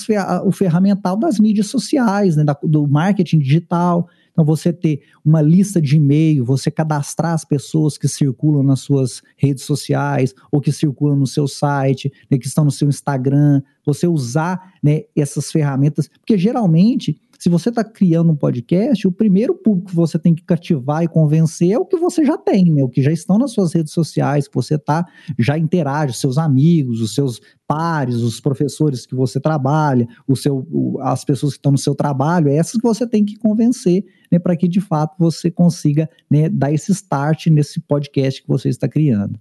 o 0.45 0.51
ferramental 0.53 1.17
das 1.17 1.37
mídias 1.37 1.67
sociais, 1.67 2.37
né, 2.37 2.45
da, 2.45 2.57
do 2.63 2.87
marketing 2.87 3.39
digital. 3.39 4.07
Então, 4.31 4.45
você 4.45 4.71
ter 4.71 5.01
uma 5.25 5.41
lista 5.41 5.81
de 5.81 5.97
e-mail, 5.97 6.45
você 6.45 6.71
cadastrar 6.71 7.33
as 7.33 7.43
pessoas 7.43 7.97
que 7.97 8.07
circulam 8.07 8.63
nas 8.63 8.79
suas 8.79 9.21
redes 9.35 9.65
sociais 9.65 10.33
ou 10.49 10.61
que 10.61 10.71
circulam 10.71 11.17
no 11.17 11.27
seu 11.27 11.45
site, 11.45 12.09
né, 12.31 12.37
que 12.37 12.47
estão 12.47 12.63
no 12.63 12.71
seu 12.71 12.87
Instagram, 12.87 13.61
você 13.85 14.07
usar 14.07 14.71
né, 14.81 15.01
essas 15.17 15.51
ferramentas, 15.51 16.07
porque 16.07 16.37
geralmente 16.37 17.19
se 17.39 17.47
você 17.47 17.69
está 17.69 17.85
criando 17.85 18.33
um 18.33 18.35
podcast, 18.35 19.07
o 19.07 19.11
primeiro 19.13 19.55
público 19.55 19.91
que 19.91 19.95
você 19.95 20.19
tem 20.19 20.35
que 20.35 20.43
cativar 20.43 21.03
e 21.03 21.07
convencer 21.07 21.71
é 21.71 21.79
o 21.79 21.85
que 21.85 21.95
você 21.95 22.25
já 22.25 22.37
tem, 22.37 22.65
né? 22.65 22.83
O 22.83 22.89
que 22.89 23.01
já 23.01 23.13
estão 23.13 23.37
nas 23.37 23.53
suas 23.53 23.73
redes 23.73 23.93
sociais, 23.93 24.45
que 24.45 24.53
você 24.53 24.77
tá, 24.77 25.05
já 25.39 25.57
interage, 25.57 26.17
seus 26.17 26.37
amigos, 26.37 26.99
os 26.99 27.15
seus 27.15 27.39
pares, 27.65 28.17
os 28.17 28.41
professores 28.41 29.05
que 29.05 29.15
você 29.15 29.39
trabalha, 29.39 30.05
o 30.27 30.35
seu, 30.35 30.67
as 30.99 31.23
pessoas 31.23 31.53
que 31.53 31.59
estão 31.59 31.71
no 31.71 31.77
seu 31.77 31.95
trabalho, 31.95 32.49
é 32.49 32.57
essas 32.57 32.73
que 32.73 32.85
você 32.85 33.07
tem 33.07 33.23
que 33.23 33.37
convencer, 33.37 34.03
né? 34.29 34.37
Para 34.37 34.57
que 34.57 34.67
de 34.67 34.81
fato 34.81 35.15
você 35.17 35.49
consiga 35.49 36.09
né, 36.29 36.49
dar 36.49 36.73
esse 36.73 36.91
start 36.91 37.47
nesse 37.47 37.79
podcast 37.79 38.41
que 38.41 38.49
você 38.49 38.67
está 38.67 38.89
criando. 38.89 39.39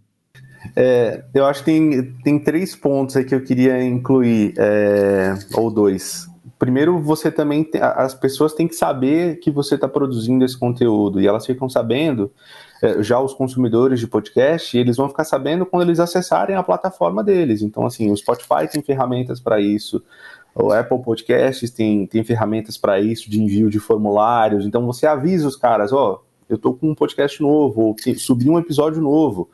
É, 0.77 1.25
eu 1.35 1.45
acho 1.47 1.65
que 1.65 1.67
tem, 1.67 2.13
tem 2.23 2.39
três 2.39 2.77
pontos 2.77 3.17
aí 3.17 3.25
que 3.25 3.35
eu 3.35 3.43
queria 3.43 3.83
incluir, 3.83 4.55
é, 4.57 5.35
ou 5.55 5.69
dois 5.69 6.28
primeiro 6.59 6.99
você 6.99 7.31
também 7.31 7.63
tem, 7.63 7.81
as 7.81 8.15
pessoas 8.15 8.53
têm 8.53 8.67
que 8.67 8.75
saber 8.75 9.37
que 9.37 9.51
você 9.51 9.77
está 9.77 9.87
produzindo 9.87 10.45
esse 10.45 10.59
conteúdo 10.59 11.21
e 11.21 11.27
elas 11.27 11.47
ficam 11.47 11.69
sabendo 11.69 12.33
é, 12.83 13.03
já 13.03 13.21
os 13.21 13.33
consumidores 13.33 14.01
de 14.01 14.07
podcast 14.07 14.77
eles 14.77 14.97
vão 14.97 15.09
ficar 15.09 15.25
sabendo 15.25 15.65
quando 15.65 15.83
eles 15.83 16.01
acessarem 16.01 16.57
a 16.57 16.63
plataforma 16.63 17.23
deles. 17.23 17.63
Então 17.63 17.87
assim 17.87 18.11
o 18.11 18.17
Spotify 18.17 18.69
tem 18.71 18.83
ferramentas 18.83 19.41
para 19.41 19.61
isso 19.61 20.03
o 20.55 20.73
Apple 20.73 21.01
Podcasts 21.03 21.71
tem, 21.71 22.07
tem 22.07 22.25
ferramentas 22.25 22.77
para 22.77 22.99
isso 22.99 23.31
de 23.31 23.41
envio 23.41 23.71
de 23.71 23.79
formulários. 23.79 24.67
Então 24.67 24.85
você 24.85 25.07
avisa 25.07 25.47
os 25.47 25.57
caras 25.57 25.93
ó 25.93 26.15
oh, 26.15 26.29
eu 26.49 26.57
estou 26.57 26.75
com 26.75 26.91
um 26.91 26.95
podcast 26.95 27.41
novo 27.41 27.81
ou 27.83 27.97
subi 28.17 28.51
um 28.51 28.59
episódio 28.59 29.01
novo 29.01 29.49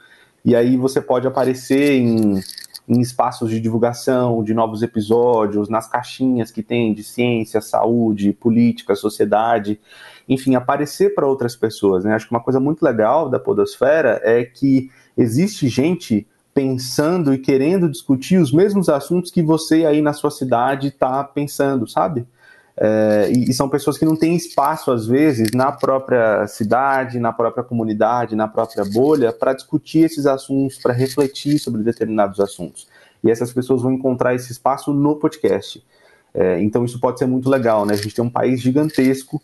e 0.45 0.55
aí 0.55 0.77
você 0.77 1.01
pode 1.01 1.27
aparecer 1.27 1.99
em 1.99 2.41
em 2.89 3.01
espaços 3.01 3.51
de 3.51 3.61
divulgação 3.61 4.43
de 4.43 4.53
novos 4.53 4.83
episódios, 4.83 5.69
nas 5.69 5.87
caixinhas 5.87 6.51
que 6.51 6.63
tem 6.63 6.93
de 6.93 7.03
ciência, 7.03 7.61
saúde, 7.61 8.33
política, 8.33 8.95
sociedade, 8.95 9.81
enfim, 10.29 10.55
aparecer 10.55 11.15
para 11.15 11.27
outras 11.27 11.57
pessoas. 11.57 12.05
Né? 12.05 12.15
Acho 12.15 12.27
que 12.27 12.35
uma 12.35 12.43
coisa 12.43 12.61
muito 12.61 12.83
legal 12.83 13.29
da 13.29 13.39
Podosfera 13.39 14.21
é 14.23 14.45
que 14.45 14.91
existe 15.17 15.69
gente 15.69 16.27
pensando 16.53 17.35
e 17.35 17.39
querendo 17.39 17.91
discutir 17.91 18.39
os 18.39 18.53
mesmos 18.53 18.89
assuntos 18.89 19.31
que 19.31 19.43
você 19.43 19.85
aí 19.85 20.01
na 20.01 20.13
sua 20.13 20.31
cidade 20.31 20.89
está 20.89 21.25
pensando, 21.25 21.87
sabe? 21.89 22.27
É, 22.77 23.31
e, 23.31 23.53
são 23.55 23.69
pessoas 23.69 23.97
que 23.97 24.05
não 24.05 24.17
têm 24.17 24.35
espaço, 24.35 24.91
às 24.91 25.07
vezes, 25.07 25.51
na 25.53 25.71
própria 25.71 26.47
cidade, 26.49 27.21
na 27.21 27.33
própria 27.33 27.63
comunidade, 27.63 28.35
na 28.35 28.49
própria 28.49 28.85
bolha, 28.85 29.33
para 29.33 29.53
discutir 29.53 30.01
esses 30.01 30.27
assuntos, 30.27 30.79
para 30.79 30.93
refletir 30.93 31.59
sobre 31.59 31.83
determinados 31.83 32.41
assuntos. 32.41 32.89
E 33.23 33.31
essas 33.31 33.53
pessoas 33.53 33.83
vão 33.83 33.93
encontrar 33.93 34.35
esse 34.35 34.51
espaço 34.51 34.93
no 34.93 35.17
podcast. 35.17 35.85
É, 36.35 36.61
então, 36.61 36.85
isso 36.85 36.99
pode 36.99 37.19
ser 37.19 37.27
muito 37.27 37.49
legal, 37.49 37.87
né? 37.87 37.95
A 37.95 37.97
gente 37.97 38.15
tem 38.15 38.25
um 38.25 38.31
país 38.31 38.61
gigantesco, 38.61 39.41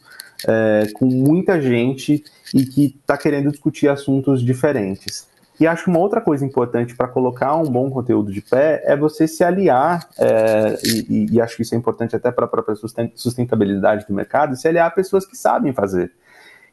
é, 0.47 0.89
com 0.95 1.07
muita 1.07 1.61
gente 1.61 2.25
e 2.53 2.65
que 2.65 2.97
está 3.01 3.17
querendo 3.17 3.51
discutir 3.51 3.89
assuntos 3.89 4.43
diferentes. 4.43 5.30
E 5.61 5.67
acho 5.67 5.91
uma 5.91 5.99
outra 5.99 6.23
coisa 6.23 6.43
importante 6.43 6.97
para 6.97 7.07
colocar 7.07 7.55
um 7.55 7.71
bom 7.71 7.91
conteúdo 7.91 8.33
de 8.33 8.41
pé 8.41 8.83
é 8.87 8.97
você 8.97 9.29
se 9.29 9.45
aliar, 9.45 10.09
é, 10.19 10.79
e, 10.83 11.35
e, 11.35 11.41
acho 11.41 11.57
que 11.57 11.63
isso 11.63 11.75
é 11.75 11.79
importante 11.79 12.17
até 12.17 12.33
para 12.33 12.47
a 12.47 12.49
própria 12.49 12.75
sustentabilidade 13.15 14.07
do 14.09 14.15
mercado, 14.15 14.57
se 14.57 14.67
aliar 14.67 14.87
a 14.87 14.91
pessoas 14.91 15.27
que 15.27 15.37
sabem 15.37 15.75
fazer. 15.75 16.11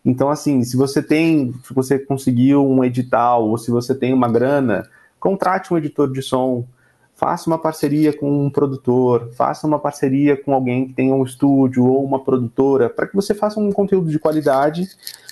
Então, 0.06 0.30
assim, 0.30 0.64
se 0.64 0.78
você 0.78 1.04
tem, 1.04 1.54
se 1.66 1.74
você 1.74 2.00
conseguiu 2.00 2.66
um 2.66 2.82
edital, 2.82 3.50
ou 3.50 3.58
se 3.58 3.70
você 3.70 3.94
tem 3.94 4.14
uma 4.14 4.32
grana, 4.32 4.88
contrate 5.20 5.74
um 5.74 5.78
editor 5.78 6.10
de 6.10 6.22
som, 6.22 6.66
faça 7.14 7.50
uma 7.50 7.60
parceria 7.60 8.16
com 8.16 8.46
um 8.46 8.50
produtor, 8.50 9.32
faça 9.34 9.68
uma 9.68 9.80
parceria 9.80 10.42
com 10.42 10.54
alguém 10.54 10.88
que 10.88 10.94
tenha 10.94 11.14
um 11.14 11.26
estúdio 11.26 11.86
ou 11.86 12.06
uma 12.06 12.24
produtora, 12.24 12.90
para 12.90 13.06
que 13.06 13.16
você 13.16 13.34
faça 13.34 13.60
um 13.60 13.70
conteúdo 13.70 14.10
de 14.10 14.18
qualidade 14.18 14.88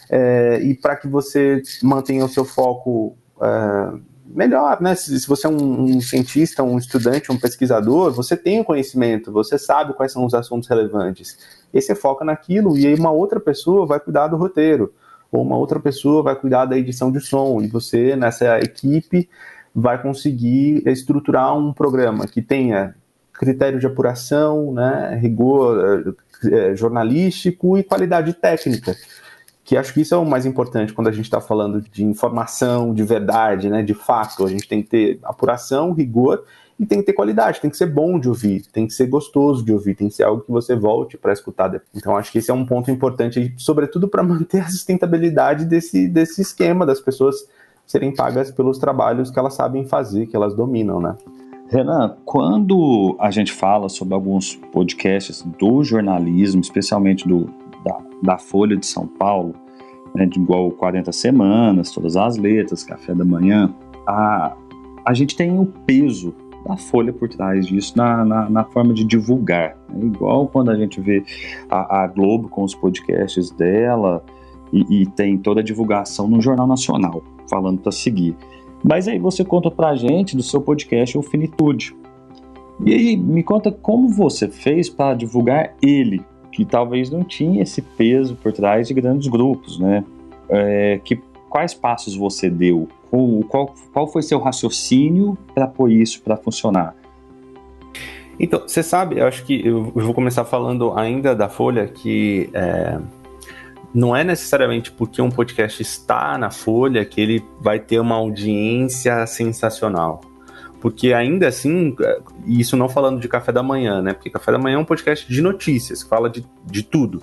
é, 0.09 0.59
e 0.61 0.75
para 0.75 0.97
que 0.97 1.07
você 1.07 1.61
mantenha 1.81 2.25
o 2.25 2.29
seu 2.29 2.43
foco 2.43 3.15
uh, 3.37 3.99
melhor, 4.25 4.81
né? 4.81 4.95
Se, 4.95 5.19
se 5.19 5.27
você 5.27 5.47
é 5.47 5.49
um, 5.49 5.83
um, 5.83 6.01
cientista, 6.01 6.63
um 6.63 6.77
estudante, 6.77 7.31
um 7.31 7.39
pesquisador, 7.39 8.11
você 8.11 8.35
tem 8.35 8.59
o 8.59 8.65
conhecimento, 8.65 9.31
você 9.31 9.57
sabe 9.57 9.93
quais 9.93 10.11
são 10.11 10.25
os 10.25 10.33
assuntos 10.33 10.67
relevantes. 10.67 11.37
E 11.73 11.81
você 11.81 11.95
foca 11.95 12.25
naquilo 12.25 12.77
e 12.77 12.85
aí 12.85 12.95
uma 12.95 13.11
outra 13.11 13.39
pessoa 13.39 13.85
vai 13.85 13.99
cuidar 13.99 14.27
do 14.27 14.37
roteiro, 14.37 14.93
ou 15.31 15.41
uma 15.41 15.57
outra 15.57 15.79
pessoa 15.79 16.23
vai 16.23 16.35
cuidar 16.35 16.65
da 16.65 16.77
edição 16.77 17.11
de 17.11 17.19
som, 17.19 17.61
e 17.61 17.67
você, 17.67 18.15
nessa 18.15 18.59
equipe, 18.59 19.29
vai 19.73 20.01
conseguir 20.01 20.87
estruturar 20.87 21.57
um 21.57 21.73
programa 21.73 22.25
que 22.27 22.41
tenha 22.41 22.95
critério 23.33 23.77
de 23.77 23.85
apuração, 23.85 24.73
né, 24.73 25.19
rigor 25.21 26.15
eh, 26.45 26.73
jornalístico 26.73 27.77
e 27.77 27.83
qualidade 27.83 28.33
técnica 28.33 28.95
que 29.65 29.75
acho 29.75 29.91
que 29.95 30.01
isso 30.01 30.13
é 30.13 30.17
o 30.17 30.23
mais 30.23 30.45
importante 30.45 30.93
quando 30.93 31.07
a 31.07 31.11
gente 31.11 31.25
está 31.25 31.41
falando 31.41 31.81
de 31.81 32.05
informação, 32.05 32.93
de 32.93 33.03
verdade, 33.03 33.67
né, 33.67 33.81
de 33.81 33.95
fato. 33.95 34.45
A 34.45 34.49
gente 34.49 34.67
tem 34.67 34.83
que 34.83 34.89
ter 34.89 35.19
apuração, 35.23 35.91
rigor 35.91 36.43
e 36.79 36.85
tem 36.85 36.99
que 36.99 37.05
ter 37.05 37.13
qualidade, 37.13 37.59
tem 37.59 37.71
que 37.71 37.75
ser 37.75 37.87
bom 37.87 38.19
de 38.19 38.29
ouvir, 38.29 38.63
tem 38.67 38.85
que 38.85 38.93
ser 38.93 39.07
gostoso 39.07 39.65
de 39.65 39.73
ouvir, 39.73 39.95
tem 39.95 40.07
que 40.07 40.13
ser 40.13 40.23
algo 40.23 40.43
que 40.43 40.51
você 40.51 40.75
volte 40.75 41.17
para 41.17 41.33
escutar. 41.33 41.81
Então 41.95 42.15
acho 42.15 42.31
que 42.31 42.37
esse 42.37 42.51
é 42.51 42.53
um 42.53 42.63
ponto 42.63 42.91
importante, 42.91 43.55
sobretudo 43.57 44.07
para 44.07 44.21
manter 44.23 44.59
a 44.59 44.69
sustentabilidade 44.69 45.65
desse, 45.65 46.07
desse 46.07 46.43
esquema 46.43 46.85
das 46.85 47.01
pessoas 47.01 47.35
serem 47.87 48.13
pagas 48.13 48.51
pelos 48.51 48.77
trabalhos 48.77 49.31
que 49.31 49.39
elas 49.39 49.55
sabem 49.55 49.83
fazer, 49.83 50.27
que 50.27 50.35
elas 50.35 50.53
dominam, 50.53 51.01
né? 51.01 51.15
Renan, 51.67 52.17
quando 52.23 53.15
a 53.19 53.31
gente 53.31 53.51
fala 53.51 53.89
sobre 53.89 54.13
alguns 54.13 54.55
podcasts 54.71 55.41
do 55.57 55.83
jornalismo, 55.83 56.61
especialmente 56.61 57.27
do, 57.27 57.49
da, 57.85 57.97
da 58.23 58.37
Folha 58.37 58.75
de 58.75 58.85
São 58.85 59.07
Paulo, 59.07 59.53
né, 60.15 60.25
de 60.25 60.39
igual 60.39 60.71
40 60.71 61.11
semanas, 61.11 61.91
todas 61.91 62.17
as 62.17 62.37
letras, 62.37 62.83
café 62.83 63.13
da 63.13 63.23
manhã, 63.23 63.73
a, 64.07 64.55
a 65.05 65.13
gente 65.13 65.35
tem 65.35 65.57
o 65.57 65.65
peso 65.65 66.33
da 66.67 66.75
Folha 66.75 67.13
por 67.13 67.29
trás 67.29 67.67
disso 67.67 67.95
na, 67.95 68.25
na, 68.25 68.49
na 68.49 68.63
forma 68.63 68.93
de 68.93 69.03
divulgar. 69.03 69.77
Né? 69.89 70.05
Igual 70.05 70.47
quando 70.47 70.71
a 70.71 70.75
gente 70.75 70.99
vê 70.99 71.23
a, 71.69 72.03
a 72.03 72.07
Globo 72.07 72.49
com 72.49 72.63
os 72.63 72.73
podcasts 72.73 73.51
dela 73.51 74.23
e, 74.73 75.01
e, 75.01 75.05
tem 75.05 75.37
toda 75.37 75.61
a 75.61 75.63
divulgação 75.63 76.27
no 76.27 76.41
Jornal 76.41 76.65
Nacional, 76.65 77.23
falando 77.47 77.79
para 77.79 77.91
seguir. 77.91 78.35
Mas 78.83 79.07
aí 79.07 79.19
você 79.19 79.45
conta 79.45 79.69
para 79.69 79.89
a 79.89 79.95
gente 79.95 80.35
do 80.35 80.41
seu 80.41 80.59
podcast 80.59 81.17
O 81.17 81.21
Finitude. 81.21 81.95
E 82.83 82.93
aí, 82.93 83.15
me 83.15 83.41
conta 83.41 83.71
como 83.71 84.09
você 84.09 84.49
fez 84.49 84.89
para 84.89 85.15
divulgar 85.15 85.75
ele, 85.81 86.21
que 86.55 86.63
talvez 86.63 87.09
não 87.09 87.21
tinha 87.21 87.61
esse 87.61 87.81
peso 87.81 88.33
por 88.35 88.53
trás 88.53 88.87
de 88.87 88.93
grandes 88.93 89.27
grupos, 89.27 89.77
né? 89.77 90.05
É, 90.47 91.01
que, 91.03 91.19
quais 91.49 91.73
passos 91.73 92.15
você 92.15 92.49
deu? 92.49 92.87
Qual, 93.49 93.75
qual, 93.91 94.07
foi 94.07 94.21
seu 94.21 94.39
raciocínio 94.39 95.37
para 95.53 95.67
pôr 95.67 95.91
isso 95.91 96.21
para 96.21 96.37
funcionar? 96.37 96.95
Então, 98.39 98.61
você 98.65 98.81
sabe, 98.81 99.19
eu 99.19 99.27
acho 99.27 99.43
que 99.43 99.67
eu 99.67 99.83
vou 99.83 100.13
começar 100.13 100.45
falando 100.45 100.97
ainda 100.97 101.35
da 101.35 101.49
Folha, 101.49 101.87
que 101.87 102.49
é, 102.53 102.99
não 103.93 104.15
é 104.15 104.23
necessariamente 104.23 104.93
porque 104.93 105.21
um 105.21 105.29
podcast 105.29 105.81
está 105.81 106.37
na 106.37 106.51
Folha 106.51 107.03
que 107.03 107.19
ele 107.19 107.43
vai 107.59 107.79
ter 107.79 107.99
uma 107.99 108.15
audiência 108.15 109.27
sensacional. 109.27 110.21
Porque 110.79 111.13
ainda 111.13 111.47
assim, 111.47 111.95
é, 112.01 112.19
isso 112.45 112.77
não 112.77 112.87
falando 112.87 113.19
de 113.19 113.27
café 113.27 113.51
da 113.51 113.63
manhã, 113.63 114.01
né? 114.01 114.13
Porque 114.13 114.29
café 114.29 114.51
da 114.51 114.57
manhã 114.57 114.75
é 114.75 114.79
um 114.79 114.85
podcast 114.85 115.31
de 115.31 115.41
notícias, 115.41 116.03
que 116.03 116.09
fala 116.09 116.29
de, 116.29 116.45
de 116.65 116.83
tudo. 116.83 117.21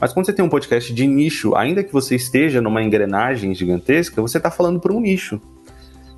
Mas 0.00 0.12
quando 0.12 0.26
você 0.26 0.32
tem 0.32 0.44
um 0.44 0.48
podcast 0.48 0.92
de 0.92 1.06
nicho, 1.06 1.54
ainda 1.54 1.84
que 1.84 1.92
você 1.92 2.16
esteja 2.16 2.60
numa 2.60 2.82
engrenagem 2.82 3.54
gigantesca, 3.54 4.20
você 4.20 4.38
está 4.38 4.50
falando 4.50 4.80
para 4.80 4.92
um 4.92 5.00
nicho. 5.00 5.40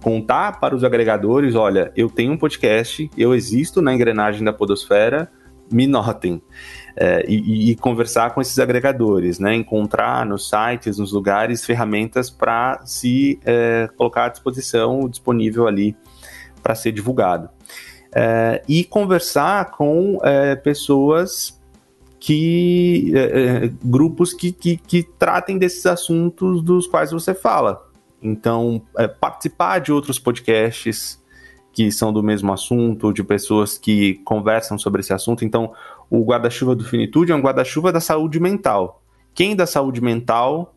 Contar 0.03 0.61
para 0.61 0.75
os 0.75 0.85
agregadores, 0.85 1.55
olha, 1.55 1.93
eu 1.97 2.09
tenho 2.09 2.33
um 2.33 2.37
podcast, 2.37 3.11
eu 3.17 3.35
existo 3.35 3.83
na 3.83 3.93
engrenagem 3.93 4.45
da 4.45 4.53
podosfera, 4.53 5.31
me 5.71 5.87
notem. 5.87 6.41
É, 6.97 7.25
e, 7.29 7.73
e, 7.73 7.77
conversar 7.77 8.33
com 8.33 8.41
esses 8.41 8.59
agregadores, 8.59 9.39
né? 9.39 9.55
Encontrar 9.55 10.25
nos 10.25 10.49
sites, 10.49 10.97
nos 10.99 11.13
lugares, 11.13 11.65
ferramentas 11.65 12.31
para 12.31 12.81
se 12.85 13.39
é, 13.45 13.89
colocar 13.97 14.27
à 14.27 14.29
disposição, 14.29 15.09
disponível 15.09 15.67
ali 15.67 15.97
para 16.65 16.75
ser 16.75 16.91
divulgado. 16.91 17.51
É, 18.17 18.63
e 18.67 18.83
conversar 18.85 19.71
com 19.73 20.19
é, 20.23 20.57
pessoas 20.57 21.61
que. 22.19 23.13
É, 23.15 23.65
é, 23.67 23.73
grupos 23.85 24.33
que, 24.33 24.51
que, 24.51 24.79
que, 24.79 25.03
tratem 25.03 25.59
desses 25.59 25.85
assuntos 25.85 26.63
dos 26.63 26.87
quais 26.87 27.13
você 27.13 27.35
fala. 27.35 27.87
Então, 28.23 28.81
participar 29.21 29.81
de 29.81 29.93
outros 29.93 30.19
podcasts 30.19 31.23
que 31.75 31.93
são 31.93 32.11
do 32.11 32.23
mesmo 32.23 32.53
assunto, 32.53 33.13
de 33.13 33.23
pessoas 33.23 33.77
que 33.77 34.15
conversam 34.25 34.79
sobre 34.79 35.01
esse 35.01 35.13
assunto. 35.13 35.45
Então, 35.45 35.75
o 36.09 36.25
guarda-chuva 36.25 36.75
do 36.75 36.85
Finitude 36.85 37.33
é 37.33 37.35
um 37.35 37.43
guarda-chuva 37.43 37.93
da 37.93 38.01
saúde 38.01 38.41
mental. 38.41 39.03
Quem 39.35 39.55
da 39.55 39.67
saúde 39.67 40.01
mental 40.01 40.75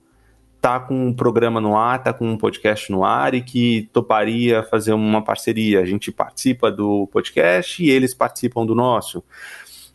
tá 0.61 0.79
com 0.79 1.07
um 1.07 1.13
programa 1.13 1.61
no 1.61 1.77
ar, 1.77 2.03
tá 2.03 2.13
com 2.13 2.27
um 2.27 2.37
podcast 2.37 2.91
no 2.91 3.03
ar 3.03 3.33
e 3.33 3.41
que 3.41 3.89
toparia 3.93 4.63
fazer 4.63 4.93
uma 4.93 5.23
parceria. 5.23 5.81
A 5.81 5.85
gente 5.85 6.11
participa 6.11 6.71
do 6.71 7.07
podcast 7.07 7.83
e 7.83 7.89
eles 7.89 8.13
participam 8.13 8.65
do 8.65 8.75
nosso. 8.75 9.23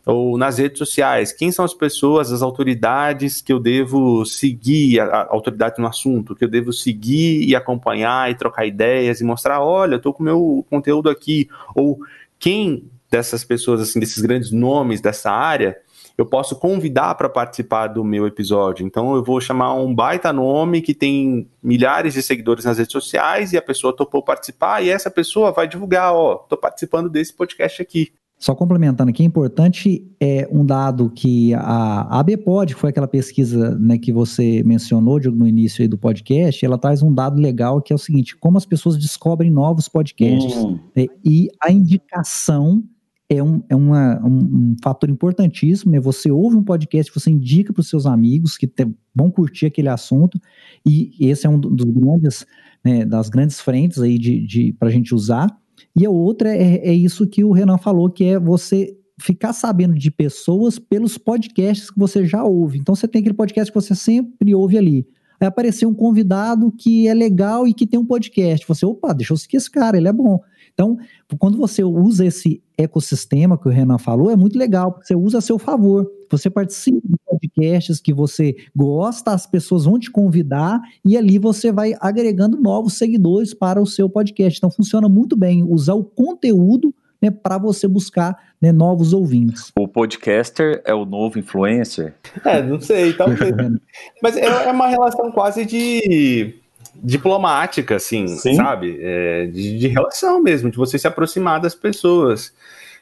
Ou 0.05 0.37
nas 0.37 0.57
redes 0.57 0.77
sociais, 0.77 1.31
quem 1.31 1.51
são 1.51 1.63
as 1.63 1.73
pessoas, 1.73 2.31
as 2.31 2.41
autoridades 2.41 3.41
que 3.41 3.53
eu 3.53 3.59
devo 3.59 4.25
seguir, 4.25 4.99
a, 4.99 5.05
a 5.05 5.27
autoridade 5.31 5.79
no 5.79 5.87
assunto, 5.87 6.35
que 6.35 6.43
eu 6.43 6.49
devo 6.49 6.73
seguir 6.73 7.47
e 7.47 7.55
acompanhar 7.55 8.29
e 8.29 8.35
trocar 8.35 8.65
ideias 8.65 9.21
e 9.21 9.23
mostrar, 9.23 9.61
olha, 9.61 9.95
eu 9.95 10.01
tô 10.01 10.11
com 10.11 10.21
o 10.21 10.25
meu 10.25 10.65
conteúdo 10.69 11.09
aqui. 11.09 11.47
Ou 11.73 11.99
quem 12.37 12.83
dessas 13.09 13.45
pessoas, 13.45 13.79
assim, 13.79 13.99
desses 13.99 14.21
grandes 14.21 14.51
nomes 14.51 14.99
dessa 14.99 15.31
área, 15.31 15.77
eu 16.17 16.25
posso 16.25 16.55
convidar 16.55 17.15
para 17.15 17.27
participar 17.27 17.87
do 17.87 18.03
meu 18.03 18.27
episódio. 18.27 18.85
Então 18.85 19.15
eu 19.15 19.23
vou 19.23 19.41
chamar 19.41 19.73
um 19.73 19.93
baita 19.93 20.31
nome 20.31 20.81
que 20.81 20.93
tem 20.93 21.47
milhares 21.61 22.13
de 22.13 22.21
seguidores 22.21 22.65
nas 22.65 22.77
redes 22.77 22.91
sociais 22.91 23.51
e 23.53 23.57
a 23.57 23.61
pessoa 23.61 23.95
topou 23.95 24.23
participar 24.23 24.83
e 24.83 24.89
essa 24.89 25.09
pessoa 25.09 25.51
vai 25.51 25.67
divulgar, 25.67 26.13
ó, 26.13 26.35
tô 26.35 26.55
participando 26.55 27.09
desse 27.09 27.33
podcast 27.33 27.81
aqui. 27.81 28.11
Só 28.43 28.53
complementando 28.53 29.09
aqui, 29.09 29.23
é 29.23 29.25
importante 29.25 30.05
é 30.19 30.45
um 30.51 30.65
dado 30.65 31.09
que 31.09 31.53
a 31.53 32.19
ABPOD, 32.19 32.75
que 32.75 32.81
foi 32.81 32.89
aquela 32.89 33.07
pesquisa 33.07 33.77
né, 33.79 33.97
que 33.97 34.11
você 34.11 34.61
mencionou 34.65 35.17
no 35.31 35.47
início 35.47 35.87
do 35.87 35.97
podcast, 35.97 36.65
ela 36.65 36.77
traz 36.77 37.01
um 37.01 37.13
dado 37.13 37.39
legal 37.39 37.81
que 37.81 37.93
é 37.93 37.95
o 37.95 37.99
seguinte: 37.99 38.35
como 38.35 38.57
as 38.57 38.65
pessoas 38.65 38.97
descobrem 38.97 39.49
novos 39.49 39.87
podcasts. 39.87 40.57
Hum. 40.57 40.77
Né, 40.93 41.05
e 41.23 41.47
a 41.61 41.71
indicação 41.71 42.83
é, 43.29 43.41
um, 43.41 43.63
é 43.69 43.75
uma, 43.75 44.19
um, 44.23 44.37
um, 44.37 44.75
fator 44.83 45.09
importantíssimo, 45.09 45.91
né? 45.91 45.99
Você 45.99 46.29
ouve 46.29 46.55
um 46.55 46.63
podcast, 46.63 47.11
você 47.13 47.31
indica 47.31 47.71
para 47.73 47.81
os 47.81 47.89
seus 47.89 48.05
amigos 48.05 48.57
que 48.57 48.71
vão 49.15 49.31
curtir 49.31 49.67
aquele 49.67 49.89
assunto, 49.89 50.39
e 50.85 51.15
esse 51.19 51.45
é 51.45 51.49
um 51.49 51.59
dos 51.59 51.85
grandes, 51.85 52.45
né, 52.83 53.05
das 53.05 53.29
grandes 53.29 53.59
frentes 53.59 53.99
aí 53.99 54.17
de, 54.17 54.45
de, 54.45 54.73
para 54.73 54.89
a 54.89 54.91
gente 54.91 55.15
usar. 55.15 55.49
E 55.95 56.05
a 56.05 56.09
outra 56.09 56.55
é, 56.55 56.87
é 56.87 56.93
isso 56.93 57.27
que 57.27 57.43
o 57.43 57.51
Renan 57.51 57.77
falou, 57.77 58.09
que 58.09 58.25
é 58.25 58.39
você 58.39 58.97
ficar 59.19 59.53
sabendo 59.53 59.93
de 59.93 60.09
pessoas 60.09 60.79
pelos 60.79 61.17
podcasts 61.17 61.89
que 61.89 61.99
você 61.99 62.25
já 62.25 62.43
ouve. 62.43 62.79
Então 62.79 62.95
você 62.95 63.07
tem 63.07 63.19
aquele 63.19 63.35
podcast 63.35 63.71
que 63.71 63.79
você 63.79 63.95
sempre 63.95 64.53
ouve 64.55 64.77
ali. 64.77 65.07
Aí 65.39 65.47
aparecer 65.47 65.85
um 65.85 65.93
convidado 65.93 66.71
que 66.71 67.07
é 67.07 67.13
legal 67.13 67.67
e 67.67 67.73
que 67.73 67.85
tem 67.85 67.99
um 67.99 68.05
podcast. 68.05 68.65
Você, 68.67 68.85
opa, 68.85 69.13
deixa 69.13 69.33
eu 69.33 69.37
seguir 69.37 69.57
esse 69.57 69.69
cara, 69.69 69.97
ele 69.97 70.07
é 70.07 70.13
bom. 70.13 70.39
Então, 70.73 70.97
quando 71.37 71.57
você 71.57 71.83
usa 71.83 72.25
esse 72.25 72.61
ecossistema 72.77 73.57
que 73.57 73.67
o 73.67 73.71
Renan 73.71 73.99
falou, 73.99 74.31
é 74.31 74.35
muito 74.35 74.57
legal, 74.57 74.91
porque 74.91 75.07
você 75.07 75.15
usa 75.15 75.37
a 75.37 75.41
seu 75.41 75.59
favor. 75.59 76.09
Você 76.31 76.49
participa 76.49 77.07
de 77.07 77.15
podcasts 77.25 77.99
que 77.99 78.11
você 78.11 78.55
gosta, 78.75 79.31
as 79.31 79.45
pessoas 79.45 79.85
vão 79.85 79.99
te 79.99 80.09
convidar 80.09 80.81
e 81.05 81.15
ali 81.15 81.37
você 81.37 81.71
vai 81.71 81.93
agregando 81.99 82.59
novos 82.59 82.93
seguidores 82.93 83.53
para 83.53 83.79
o 83.79 83.85
seu 83.85 84.09
podcast. 84.09 84.57
Então, 84.57 84.71
funciona 84.71 85.07
muito 85.07 85.37
bem 85.37 85.63
usar 85.63 85.93
o 85.93 86.03
conteúdo 86.03 86.93
né, 87.21 87.31
para 87.31 87.57
você 87.57 87.87
buscar 87.87 88.37
né, 88.59 88.71
novos 88.71 89.13
ouvintes. 89.13 89.71
O 89.77 89.87
podcaster 89.87 90.81
é 90.85 90.93
o 90.93 91.05
novo 91.05 91.39
influencer? 91.39 92.15
É, 92.43 92.61
não 92.61 92.81
sei, 92.81 93.13
talvez. 93.13 93.55
Mas 94.21 94.35
é, 94.35 94.45
é 94.45 94.71
uma 94.71 94.87
relação 94.87 95.31
quase 95.31 95.65
de 95.65 96.55
diplomática, 96.95 97.95
assim, 97.95 98.27
Sim. 98.27 98.55
sabe? 98.55 98.97
É, 99.01 99.47
de, 99.47 99.77
de, 99.77 99.87
relação 99.87 100.41
mesmo, 100.41 100.69
de 100.69 100.77
você 100.77 100.97
se 100.97 101.07
aproximar 101.07 101.59
das 101.59 101.75
pessoas. 101.75 102.53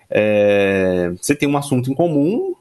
É, 0.09 1.11
você 1.21 1.33
tem 1.33 1.47
um 1.47 1.57
assunto 1.57 1.89
em 1.89 1.93
comum, 1.93 2.53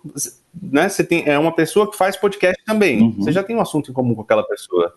né? 0.62 0.88
Você 0.88 1.02
tem, 1.02 1.28
é 1.28 1.38
uma 1.38 1.52
pessoa 1.52 1.90
que 1.90 1.96
faz 1.96 2.16
podcast 2.16 2.62
também. 2.64 3.02
Uhum. 3.02 3.12
Você 3.18 3.32
já 3.32 3.42
tem 3.42 3.56
um 3.56 3.60
assunto 3.60 3.90
em 3.90 3.94
comum 3.94 4.14
com 4.14 4.22
aquela 4.22 4.44
pessoa. 4.44 4.94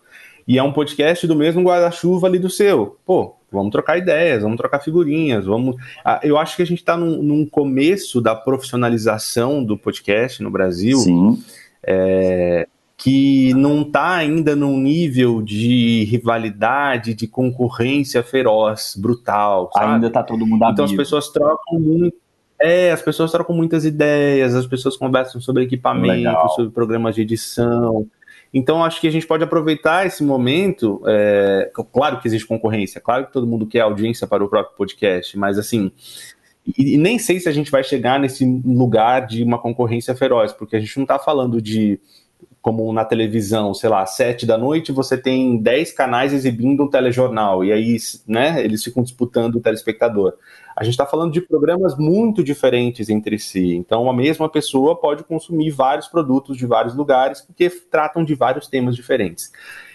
E 0.47 0.57
é 0.57 0.63
um 0.63 0.73
podcast 0.73 1.25
do 1.25 1.35
mesmo 1.35 1.63
guarda-chuva 1.63 2.27
ali 2.27 2.37
do 2.37 2.49
seu. 2.49 2.97
Pô, 3.05 3.35
vamos 3.51 3.71
trocar 3.71 3.97
ideias, 3.97 4.43
vamos 4.43 4.57
trocar 4.57 4.79
figurinhas, 4.79 5.45
vamos. 5.45 5.77
Ah, 6.03 6.19
eu 6.21 6.37
acho 6.37 6.55
que 6.55 6.61
a 6.61 6.65
gente 6.65 6.79
está 6.79 6.97
num, 6.97 7.23
num, 7.23 7.45
começo 7.45 8.19
da 8.19 8.35
profissionalização 8.35 9.63
do 9.63 9.77
podcast 9.77 10.43
no 10.43 10.51
Brasil. 10.51 10.97
Sim. 10.97 11.41
É, 11.81 12.67
que 13.03 13.53
não 13.55 13.81
está 13.81 14.15
ainda 14.15 14.55
num 14.55 14.79
nível 14.79 15.41
de 15.41 16.05
rivalidade, 16.05 17.13
de 17.13 17.27
concorrência 17.27 18.23
feroz, 18.23 18.95
brutal. 18.97 19.69
Sabe? 19.73 19.95
Ainda 19.95 20.07
está 20.07 20.23
todo 20.23 20.47
mundo 20.47 20.65
Então 20.71 20.85
as 20.85 20.93
pessoas 20.93 21.27
trocam 21.27 21.81
muito. 21.81 22.15
É, 22.61 22.93
as 22.93 23.01
pessoas 23.01 23.29
trocam 23.29 23.53
muitas 23.53 23.83
ideias, 23.83 24.55
as 24.55 24.65
pessoas 24.65 24.95
conversam 24.95 25.41
sobre 25.41 25.63
equipamento, 25.63 26.13
Legal. 26.13 26.49
sobre 26.51 26.71
programas 26.71 27.13
de 27.13 27.23
edição. 27.23 28.07
Então, 28.53 28.85
acho 28.85 29.01
que 29.01 29.07
a 29.07 29.11
gente 29.11 29.27
pode 29.27 29.43
aproveitar 29.43 30.05
esse 30.05 30.23
momento. 30.23 31.01
É, 31.05 31.69
claro 31.91 32.21
que 32.21 32.27
existe 32.29 32.47
concorrência, 32.47 33.01
claro 33.01 33.25
que 33.25 33.33
todo 33.33 33.45
mundo 33.45 33.67
quer 33.67 33.81
audiência 33.81 34.25
para 34.25 34.41
o 34.41 34.47
próprio 34.47 34.77
podcast, 34.77 35.37
mas 35.37 35.59
assim, 35.59 35.91
e, 36.65 36.93
e, 36.93 36.97
nem 36.97 37.19
sei 37.19 37.37
se 37.41 37.49
a 37.49 37.51
gente 37.51 37.69
vai 37.69 37.83
chegar 37.83 38.17
nesse 38.17 38.45
lugar 38.63 39.27
de 39.27 39.43
uma 39.43 39.59
concorrência 39.59 40.15
feroz, 40.15 40.53
porque 40.53 40.77
a 40.77 40.79
gente 40.79 40.95
não 40.95 41.03
está 41.03 41.19
falando 41.19 41.61
de 41.61 41.99
como 42.61 42.91
na 42.93 43.03
televisão, 43.03 43.73
sei 43.73 43.89
lá, 43.89 44.05
sete 44.05 44.45
da 44.45 44.57
noite, 44.57 44.91
você 44.91 45.17
tem 45.17 45.57
dez 45.57 45.91
canais 45.91 46.33
exibindo 46.33 46.83
um 46.83 46.89
telejornal, 46.89 47.63
e 47.63 47.71
aí, 47.71 47.97
né, 48.27 48.63
eles 48.63 48.83
ficam 48.83 49.03
disputando 49.03 49.55
o 49.55 49.61
telespectador. 49.61 50.33
A 50.75 50.83
gente 50.83 50.93
está 50.93 51.05
falando 51.05 51.31
de 51.31 51.41
programas 51.41 51.95
muito 51.97 52.43
diferentes 52.43 53.09
entre 53.09 53.37
si, 53.37 53.75
então 53.75 54.09
a 54.09 54.13
mesma 54.13 54.49
pessoa 54.49 54.95
pode 54.95 55.23
consumir 55.23 55.69
vários 55.69 56.07
produtos 56.07 56.57
de 56.57 56.65
vários 56.65 56.95
lugares, 56.95 57.41
porque 57.41 57.69
tratam 57.69 58.23
de 58.23 58.33
vários 58.33 58.67
temas 58.67 58.95
diferentes. 58.95 59.51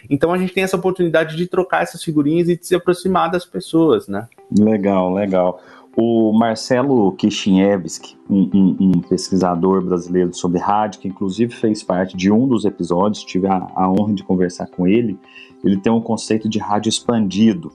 Então 0.09 0.33
a 0.33 0.39
gente 0.39 0.53
tem 0.53 0.63
essa 0.63 0.77
oportunidade 0.77 1.37
de 1.37 1.47
trocar 1.47 1.83
essas 1.83 2.03
figurinhas 2.03 2.49
e 2.49 2.57
de 2.57 2.67
se 2.67 2.75
aproximar 2.75 3.31
das 3.31 3.45
pessoas, 3.45 4.07
né? 4.07 4.29
Legal, 4.57 5.13
legal. 5.13 5.61
O 6.01 6.33
Marcelo 6.33 7.11
Kishinevski, 7.17 8.17
um, 8.31 8.49
um, 8.55 8.77
um, 8.79 8.93
pesquisador 9.01 9.85
brasileiro 9.85 10.33
sobre 10.33 10.61
rádio, 10.61 11.01
que 11.01 11.09
inclusive 11.09 11.53
fez 11.53 11.83
parte 11.83 12.17
de 12.17 12.31
um 12.31 12.47
dos 12.47 12.65
episódios, 12.65 13.25
tive 13.25 13.49
a, 13.49 13.67
a 13.75 13.91
honra 13.91 14.15
de 14.15 14.23
conversar 14.23 14.69
com 14.69 14.87
ele, 14.87 15.19
ele 15.65 15.77
tem 15.77 15.93
um 15.93 16.01
conceito 16.01 16.49
de 16.49 16.61
rádio 16.61 16.89
expandido. 16.89 17.73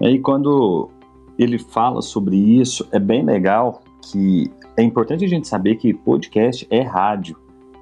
E 0.00 0.18
quando 0.18 0.90
ele 1.38 1.56
fala 1.56 2.02
sobre 2.02 2.36
isso, 2.36 2.88
é 2.90 2.98
bem 2.98 3.24
legal 3.24 3.80
que 4.10 4.50
é 4.76 4.82
importante 4.82 5.24
a 5.24 5.28
gente 5.28 5.46
saber 5.46 5.76
que 5.76 5.94
podcast 5.94 6.66
é 6.68 6.80
rádio. 6.80 7.36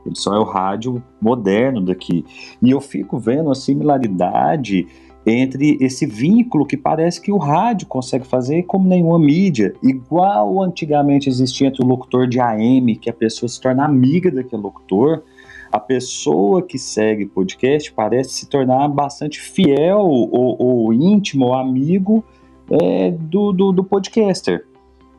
Ele 0.05 0.15
só 0.15 0.35
é 0.35 0.39
o 0.39 0.45
rádio 0.45 1.03
moderno 1.19 1.81
daqui. 1.81 2.23
E 2.63 2.71
eu 2.71 2.83
fico 2.83 3.19
vendo 3.19 3.51
a 3.51 3.55
similaridade 3.55 4.87
entre 5.27 5.77
esse 5.81 6.07
vínculo 6.07 6.67
que 6.67 6.77
parece 6.77 7.21
que 7.21 7.31
o 7.31 7.37
rádio 7.37 7.87
consegue 7.87 8.27
fazer 8.27 8.63
como 8.63 8.89
nenhuma 8.89 9.19
mídia, 9.19 9.75
igual 9.83 10.63
antigamente 10.63 11.29
existia 11.29 11.69
entre 11.69 11.85
o 11.85 11.87
locutor 11.87 12.27
de 12.27 12.41
AM, 12.41 12.97
que 12.97 13.11
a 13.11 13.13
pessoa 13.13 13.49
se 13.49 13.61
torna 13.61 13.85
amiga 13.85 14.31
daquele 14.31 14.63
locutor, 14.63 15.23
a 15.71 15.79
pessoa 15.79 16.63
que 16.63 16.79
segue 16.79 17.27
podcast 17.27 17.93
parece 17.93 18.31
se 18.31 18.49
tornar 18.49 18.89
bastante 18.89 19.39
fiel 19.39 20.01
ou, 20.01 20.57
ou 20.59 20.93
íntimo 20.93 21.47
ou 21.47 21.55
amigo 21.55 22.25
é, 22.71 23.11
do, 23.11 23.53
do, 23.53 23.73
do, 23.73 23.85
podcaster. 23.85 24.67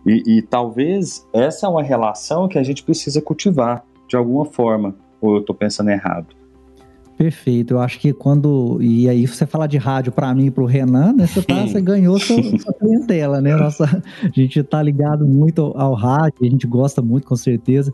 E, 0.05 0.37
e 0.37 0.41
talvez 0.41 1.25
essa 1.31 1.67
é 1.67 1.69
uma 1.69 1.83
relação 1.83 2.47
que 2.47 2.57
a 2.57 2.63
gente 2.63 2.83
precisa 2.83 3.21
cultivar 3.21 3.85
de 4.07 4.17
alguma 4.17 4.43
forma, 4.43 4.95
ou 5.21 5.35
eu 5.35 5.39
estou 5.39 5.55
pensando 5.55 5.89
errado? 5.89 6.40
Perfeito. 7.21 7.75
Eu 7.75 7.79
acho 7.79 7.99
que 7.99 8.11
quando. 8.13 8.79
E 8.81 9.07
aí, 9.07 9.27
você 9.27 9.45
falar 9.45 9.67
de 9.67 9.77
rádio 9.77 10.11
para 10.11 10.33
mim 10.33 10.47
e 10.47 10.51
para 10.51 10.63
o 10.63 10.65
Renan, 10.65 11.13
né? 11.13 11.27
Você, 11.27 11.43
tá, 11.43 11.67
você 11.67 11.79
ganhou 11.79 12.17
sua, 12.17 12.41
sua 12.57 12.73
clientela, 12.73 13.39
né? 13.39 13.55
Nossa, 13.55 14.01
a 14.23 14.27
gente 14.33 14.63
tá 14.63 14.81
ligado 14.81 15.27
muito 15.27 15.61
ao, 15.61 15.79
ao 15.79 15.93
rádio, 15.93 16.39
a 16.41 16.45
gente 16.45 16.65
gosta 16.65 16.99
muito, 16.99 17.27
com 17.27 17.35
certeza. 17.35 17.93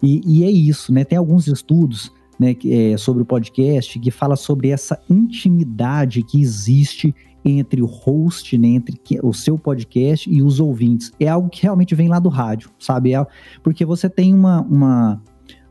E, 0.00 0.20
e 0.24 0.44
é 0.44 0.50
isso, 0.50 0.92
né? 0.92 1.02
Tem 1.02 1.18
alguns 1.18 1.48
estudos 1.48 2.12
né, 2.38 2.54
é, 2.66 2.96
sobre 2.96 3.20
o 3.20 3.26
podcast 3.26 3.98
que 3.98 4.12
fala 4.12 4.36
sobre 4.36 4.68
essa 4.68 4.96
intimidade 5.10 6.22
que 6.22 6.40
existe 6.40 7.12
entre 7.44 7.82
o 7.82 7.86
host, 7.86 8.56
né, 8.56 8.68
entre 8.68 9.00
o 9.24 9.32
seu 9.32 9.58
podcast 9.58 10.30
e 10.30 10.40
os 10.40 10.60
ouvintes. 10.60 11.10
É 11.18 11.26
algo 11.26 11.48
que 11.48 11.64
realmente 11.64 11.96
vem 11.96 12.06
lá 12.06 12.20
do 12.20 12.28
rádio, 12.28 12.70
sabe? 12.78 13.12
É, 13.12 13.26
porque 13.60 13.84
você 13.84 14.08
tem 14.08 14.32
uma, 14.32 14.60
uma 14.60 15.20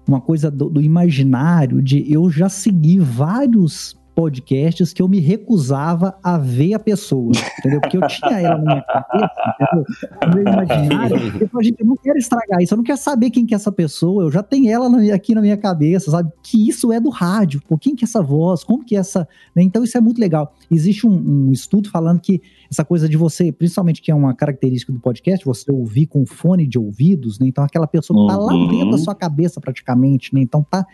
uma 0.08 0.22
coisa 0.22 0.50
do, 0.50 0.70
do 0.70 0.82
imaginário 0.82 1.82
de 1.82 2.12
eu 2.12 2.30
já 2.30 2.50
segui 2.50 3.00
vários 3.00 3.98
podcasts 4.18 4.94
que 4.94 5.00
eu 5.00 5.08
me 5.08 5.20
recusava 5.20 6.18
a 6.24 6.40
ver 6.40 6.74
a 6.74 6.80
pessoa, 6.80 7.32
entendeu? 7.60 7.80
Porque 7.80 7.98
eu 7.98 8.08
tinha 8.08 8.40
ela 8.40 8.58
na 8.58 8.64
minha 8.64 8.82
cabeça, 8.82 9.34
entendeu? 9.54 9.86
No 10.26 10.34
meu 10.34 10.54
imaginário. 10.54 11.38
Eu 11.40 11.48
falei, 11.48 11.68
gente, 11.68 11.82
eu 11.82 11.86
não 11.86 11.96
quero 11.96 12.18
estragar 12.18 12.60
isso, 12.60 12.74
eu 12.74 12.78
não 12.78 12.84
quero 12.84 12.98
saber 12.98 13.30
quem 13.30 13.46
que 13.46 13.54
é 13.54 13.58
essa 13.58 13.72
pessoa, 13.72 14.24
eu 14.24 14.32
já 14.32 14.42
tenho 14.42 14.72
ela 14.72 14.90
na, 14.90 15.14
aqui 15.14 15.36
na 15.36 15.42
minha 15.42 15.56
cabeça, 15.56 16.10
sabe? 16.10 16.32
Que 16.42 16.68
isso 16.68 16.92
é 16.92 17.00
do 17.00 17.12
rádio, 17.12 17.62
pô, 17.68 17.78
quem 17.78 17.96
que 17.96 18.04
é 18.04 18.08
essa 18.08 18.24
voz, 18.24 18.64
como 18.64 18.84
que 18.84 18.96
é 18.96 19.00
essa... 19.00 19.28
Né? 19.56 19.62
Então 19.62 19.84
isso 19.84 19.96
é 19.96 20.02
muito 20.02 20.20
legal. 20.20 20.52
Existe 20.72 21.06
um, 21.06 21.12
um 21.12 21.52
estudo 21.52 21.88
falando 21.92 22.20
que 22.20 22.42
essa 22.70 22.84
coisa 22.86 23.08
de 23.08 23.18
você, 23.18 23.52
principalmente 23.52 24.02
que 24.02 24.12
é 24.12 24.16
uma 24.16 24.34
característica 24.34 24.92
do 24.92 25.00
podcast, 25.00 25.46
você 25.46 25.72
ouvir 25.72 26.08
com 26.08 26.26
fone 26.26 26.68
de 26.68 26.78
ouvidos, 26.78 27.40
né? 27.40 27.48
Então 27.48 27.64
aquela 27.64 27.88
pessoa 27.88 28.20
que 28.20 28.34
tá 28.34 28.38
lá 28.38 28.52
dentro 28.52 28.78
da 28.78 28.86
uhum. 28.86 28.98
sua 28.98 29.16
cabeça 29.16 29.60
praticamente, 29.60 30.34
né? 30.34 30.42
Então 30.42 30.64
tá... 30.64 30.86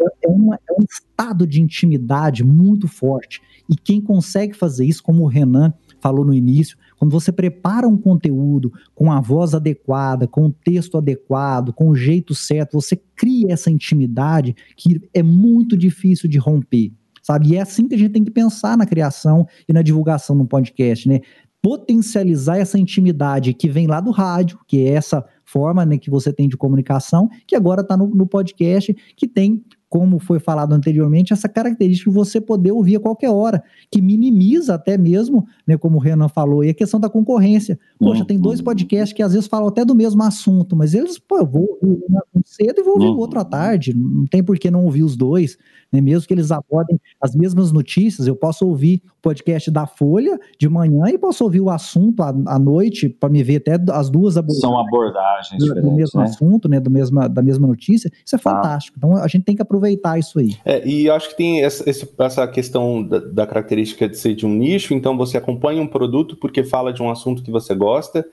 É, 0.00 0.26
é, 0.26 0.28
uma, 0.28 0.56
é 0.56 0.72
um 0.72 0.84
estado 0.88 1.46
de 1.46 1.60
intimidade 1.60 2.44
muito 2.44 2.86
forte. 2.86 3.40
E 3.68 3.76
quem 3.76 4.00
consegue 4.00 4.54
fazer 4.54 4.84
isso, 4.84 5.02
como 5.02 5.22
o 5.22 5.26
Renan 5.26 5.72
falou 6.00 6.24
no 6.24 6.34
início, 6.34 6.76
quando 6.98 7.12
você 7.12 7.32
prepara 7.32 7.88
um 7.88 7.96
conteúdo 7.96 8.72
com 8.94 9.10
a 9.10 9.20
voz 9.20 9.54
adequada, 9.54 10.26
com 10.26 10.46
o 10.46 10.52
texto 10.52 10.98
adequado, 10.98 11.72
com 11.72 11.88
o 11.88 11.96
jeito 11.96 12.34
certo, 12.34 12.80
você 12.80 13.00
cria 13.16 13.52
essa 13.52 13.70
intimidade 13.70 14.54
que 14.76 15.00
é 15.14 15.22
muito 15.22 15.76
difícil 15.76 16.28
de 16.28 16.38
romper. 16.38 16.92
Sabe? 17.22 17.48
E 17.48 17.56
é 17.56 17.60
assim 17.60 17.86
que 17.86 17.94
a 17.94 17.98
gente 17.98 18.12
tem 18.12 18.24
que 18.24 18.30
pensar 18.30 18.76
na 18.76 18.84
criação 18.84 19.46
e 19.68 19.72
na 19.72 19.80
divulgação 19.80 20.36
do 20.36 20.44
podcast, 20.44 21.08
né? 21.08 21.20
Potencializar 21.62 22.58
essa 22.58 22.76
intimidade 22.76 23.54
que 23.54 23.68
vem 23.68 23.86
lá 23.86 24.00
do 24.00 24.10
rádio, 24.10 24.58
que 24.66 24.84
é 24.84 24.94
essa 24.94 25.24
forma 25.44 25.86
né, 25.86 25.96
que 25.96 26.10
você 26.10 26.32
tem 26.32 26.48
de 26.48 26.56
comunicação, 26.56 27.28
que 27.46 27.54
agora 27.54 27.82
está 27.82 27.96
no, 27.96 28.08
no 28.08 28.26
podcast, 28.26 28.92
que 29.16 29.28
tem 29.28 29.62
como 29.92 30.18
foi 30.18 30.40
falado 30.40 30.72
anteriormente, 30.72 31.34
essa 31.34 31.50
característica 31.50 32.10
de 32.10 32.16
você 32.16 32.40
poder 32.40 32.72
ouvir 32.72 32.96
a 32.96 33.00
qualquer 33.00 33.28
hora, 33.28 33.62
que 33.90 34.00
minimiza 34.00 34.74
até 34.74 34.96
mesmo, 34.96 35.46
né, 35.66 35.76
como 35.76 35.98
o 35.98 36.00
Renan 36.00 36.28
falou, 36.28 36.64
e 36.64 36.70
a 36.70 36.74
questão 36.74 36.98
da 36.98 37.10
concorrência. 37.10 37.78
Poxa, 37.98 38.24
tem 38.24 38.40
dois 38.40 38.62
podcasts 38.62 39.12
que 39.12 39.22
às 39.22 39.34
vezes 39.34 39.46
falam 39.46 39.68
até 39.68 39.84
do 39.84 39.94
mesmo 39.94 40.22
assunto, 40.22 40.74
mas 40.74 40.94
eles, 40.94 41.18
pô, 41.18 41.40
eu 41.40 41.46
vou 41.46 41.78
ouvir 41.82 42.02
um 42.34 42.40
cedo 42.42 42.80
e 42.80 42.82
vou 42.82 42.94
ouvir 42.94 43.08
o 43.08 43.18
outro 43.18 43.38
à 43.38 43.44
tarde, 43.44 43.92
não 43.94 44.24
tem 44.24 44.42
por 44.42 44.58
que 44.58 44.70
não 44.70 44.82
ouvir 44.86 45.02
os 45.02 45.14
dois, 45.14 45.58
né, 45.92 46.00
mesmo 46.00 46.26
que 46.26 46.32
eles 46.32 46.50
abordem 46.50 46.98
as 47.20 47.34
mesmas 47.34 47.70
notícias, 47.70 48.26
eu 48.26 48.34
posso 48.34 48.66
ouvir 48.66 49.02
o 49.18 49.20
podcast 49.20 49.70
da 49.70 49.86
Folha 49.86 50.40
de 50.58 50.70
manhã 50.70 51.10
e 51.10 51.18
posso 51.18 51.44
ouvir 51.44 51.60
o 51.60 51.68
assunto 51.68 52.22
à, 52.22 52.30
à 52.46 52.58
noite, 52.58 53.10
para 53.10 53.28
me 53.28 53.42
ver 53.42 53.56
até 53.56 53.78
as 53.92 54.08
duas 54.08 54.38
abordagens. 54.38 54.62
São 54.62 54.78
abordagens 54.78 55.62
do, 55.62 55.82
do 55.82 55.92
mesmo 55.92 56.18
né? 56.18 56.24
assunto, 56.26 56.66
né, 56.66 56.80
do 56.80 56.90
mesma, 56.90 57.28
da 57.28 57.42
mesma 57.42 57.66
notícia, 57.66 58.10
isso 58.24 58.34
é 58.34 58.38
ah. 58.38 58.42
fantástico. 58.42 58.96
Então 58.96 59.18
a 59.18 59.28
gente 59.28 59.44
tem 59.44 59.54
que 59.54 59.60
aproveitar 59.60 59.81
aproveitar 59.82 60.18
isso 60.18 60.38
aí. 60.38 60.56
É, 60.64 60.86
e 60.86 61.06
eu 61.06 61.14
acho 61.14 61.30
que 61.30 61.36
tem 61.36 61.64
essa, 61.64 61.84
essa 62.18 62.46
questão 62.48 63.02
da, 63.02 63.18
da, 63.18 63.46
característica 63.46 64.08
de 64.08 64.16
ser 64.16 64.34
de 64.34 64.46
um 64.46 64.54
nicho, 64.54 64.94
então 64.94 65.16
você 65.16 65.36
acompanha 65.36 65.82
um 65.82 65.86
produto 65.86 66.36
porque 66.36 66.62
fala 66.62 66.92
de 66.92 67.02
um 67.02 67.10
assunto 67.10 67.42
que 67.42 67.50
você 67.50 67.74
gosta, 67.74 68.24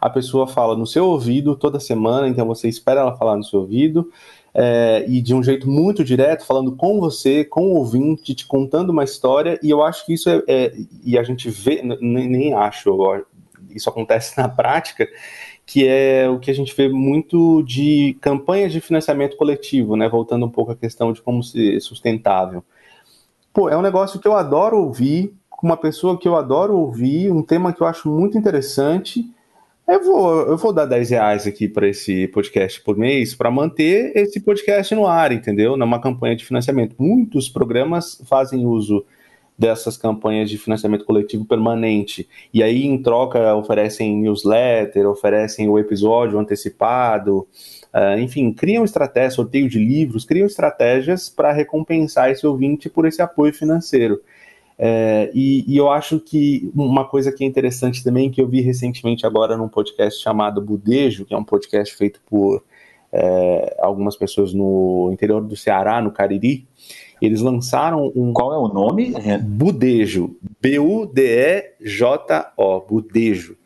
a 0.00 0.10
pessoa 0.10 0.46
fala 0.46 0.76
no 0.76 0.86
seu 0.86 1.06
ouvido 1.06 1.56
toda 1.56 1.80
semana, 1.80 2.28
então 2.28 2.46
você 2.46 2.68
espera 2.68 3.00
ela 3.00 3.16
falar 3.16 3.36
no 3.36 3.44
seu 3.44 3.60
ouvido. 3.60 4.10
É, 4.54 5.04
e 5.06 5.20
de 5.20 5.34
um 5.34 5.42
jeito 5.42 5.70
muito 5.70 6.02
direto, 6.02 6.44
falando 6.44 6.74
com 6.74 6.98
você, 6.98 7.44
com 7.44 7.68
o 7.68 7.76
ouvinte, 7.76 8.34
te 8.34 8.46
contando 8.46 8.90
uma 8.90 9.04
história, 9.04 9.58
e 9.62 9.70
eu 9.70 9.84
acho 9.84 10.04
que 10.04 10.14
isso 10.14 10.28
é, 10.28 10.42
é 10.48 10.72
e 11.04 11.16
a 11.16 11.22
gente 11.22 11.48
vê, 11.48 11.80
nem, 11.82 12.28
nem 12.28 12.54
acho, 12.54 12.90
isso 13.70 13.88
acontece 13.88 14.36
na 14.40 14.48
prática, 14.48 15.06
que 15.68 15.86
é 15.86 16.26
o 16.26 16.38
que 16.38 16.50
a 16.50 16.54
gente 16.54 16.74
vê 16.74 16.88
muito 16.88 17.62
de 17.62 18.16
campanhas 18.22 18.72
de 18.72 18.80
financiamento 18.80 19.36
coletivo, 19.36 19.96
né? 19.96 20.08
Voltando 20.08 20.46
um 20.46 20.50
pouco 20.50 20.72
à 20.72 20.74
questão 20.74 21.12
de 21.12 21.20
como 21.20 21.42
ser 21.42 21.78
sustentável. 21.80 22.64
Pô, 23.52 23.68
é 23.68 23.76
um 23.76 23.82
negócio 23.82 24.18
que 24.18 24.26
eu 24.26 24.34
adoro 24.34 24.78
ouvir, 24.78 25.34
com 25.50 25.66
uma 25.66 25.76
pessoa 25.76 26.18
que 26.18 26.26
eu 26.26 26.36
adoro 26.36 26.74
ouvir, 26.74 27.30
um 27.30 27.42
tema 27.42 27.70
que 27.70 27.82
eu 27.82 27.86
acho 27.86 28.08
muito 28.08 28.38
interessante. 28.38 29.30
Eu 29.86 30.02
vou, 30.02 30.40
eu 30.46 30.56
vou 30.56 30.72
dar 30.72 30.86
10 30.86 31.10
reais 31.10 31.46
aqui 31.46 31.68
para 31.68 31.86
esse 31.86 32.26
podcast 32.28 32.80
por 32.80 32.96
mês 32.96 33.34
para 33.34 33.50
manter 33.50 34.16
esse 34.16 34.40
podcast 34.40 34.94
no 34.94 35.06
ar, 35.06 35.32
entendeu? 35.32 35.76
Numa 35.76 36.00
campanha 36.00 36.34
de 36.34 36.46
financiamento. 36.46 36.96
Muitos 36.98 37.46
programas 37.46 38.22
fazem 38.24 38.64
uso 38.64 39.04
dessas 39.58 39.96
campanhas 39.96 40.48
de 40.48 40.56
financiamento 40.56 41.04
coletivo 41.04 41.44
permanente. 41.44 42.28
E 42.54 42.62
aí, 42.62 42.86
em 42.86 43.02
troca, 43.02 43.54
oferecem 43.56 44.16
newsletter, 44.16 45.08
oferecem 45.08 45.68
o 45.68 45.78
episódio 45.78 46.38
antecipado, 46.38 47.46
uh, 47.92 48.18
enfim, 48.20 48.52
criam 48.52 48.84
estratégias, 48.84 49.34
sorteio 49.34 49.68
de 49.68 49.78
livros, 49.78 50.24
criam 50.24 50.46
estratégias 50.46 51.28
para 51.28 51.52
recompensar 51.52 52.30
esse 52.30 52.46
ouvinte 52.46 52.88
por 52.88 53.04
esse 53.04 53.20
apoio 53.20 53.52
financeiro. 53.52 54.20
É, 54.80 55.28
e, 55.34 55.64
e, 55.66 55.76
eu 55.76 55.90
acho 55.90 56.20
que 56.20 56.70
uma 56.72 57.04
coisa 57.04 57.32
que 57.32 57.42
é 57.42 57.46
interessante 57.46 58.04
também, 58.04 58.30
que 58.30 58.40
eu 58.40 58.46
vi 58.46 58.60
recentemente 58.60 59.26
agora 59.26 59.56
num 59.56 59.68
podcast 59.68 60.22
chamado 60.22 60.62
Budejo, 60.62 61.24
que 61.24 61.34
é 61.34 61.36
um 61.36 61.42
podcast 61.42 61.96
feito 61.96 62.20
por 62.24 62.62
é, 63.12 63.76
algumas 63.80 64.14
pessoas 64.16 64.54
no 64.54 65.10
interior 65.12 65.42
do 65.42 65.56
Ceará, 65.56 66.00
no 66.00 66.12
Cariri, 66.12 66.64
eles 67.26 67.40
lançaram 67.40 68.12
um. 68.14 68.32
Qual 68.32 68.54
é 68.54 68.58
o 68.58 68.68
nome? 68.68 69.14
Budejo. 69.42 70.36
B-U-D-E-J-O. 70.60 71.20
Budejo. 72.80 73.56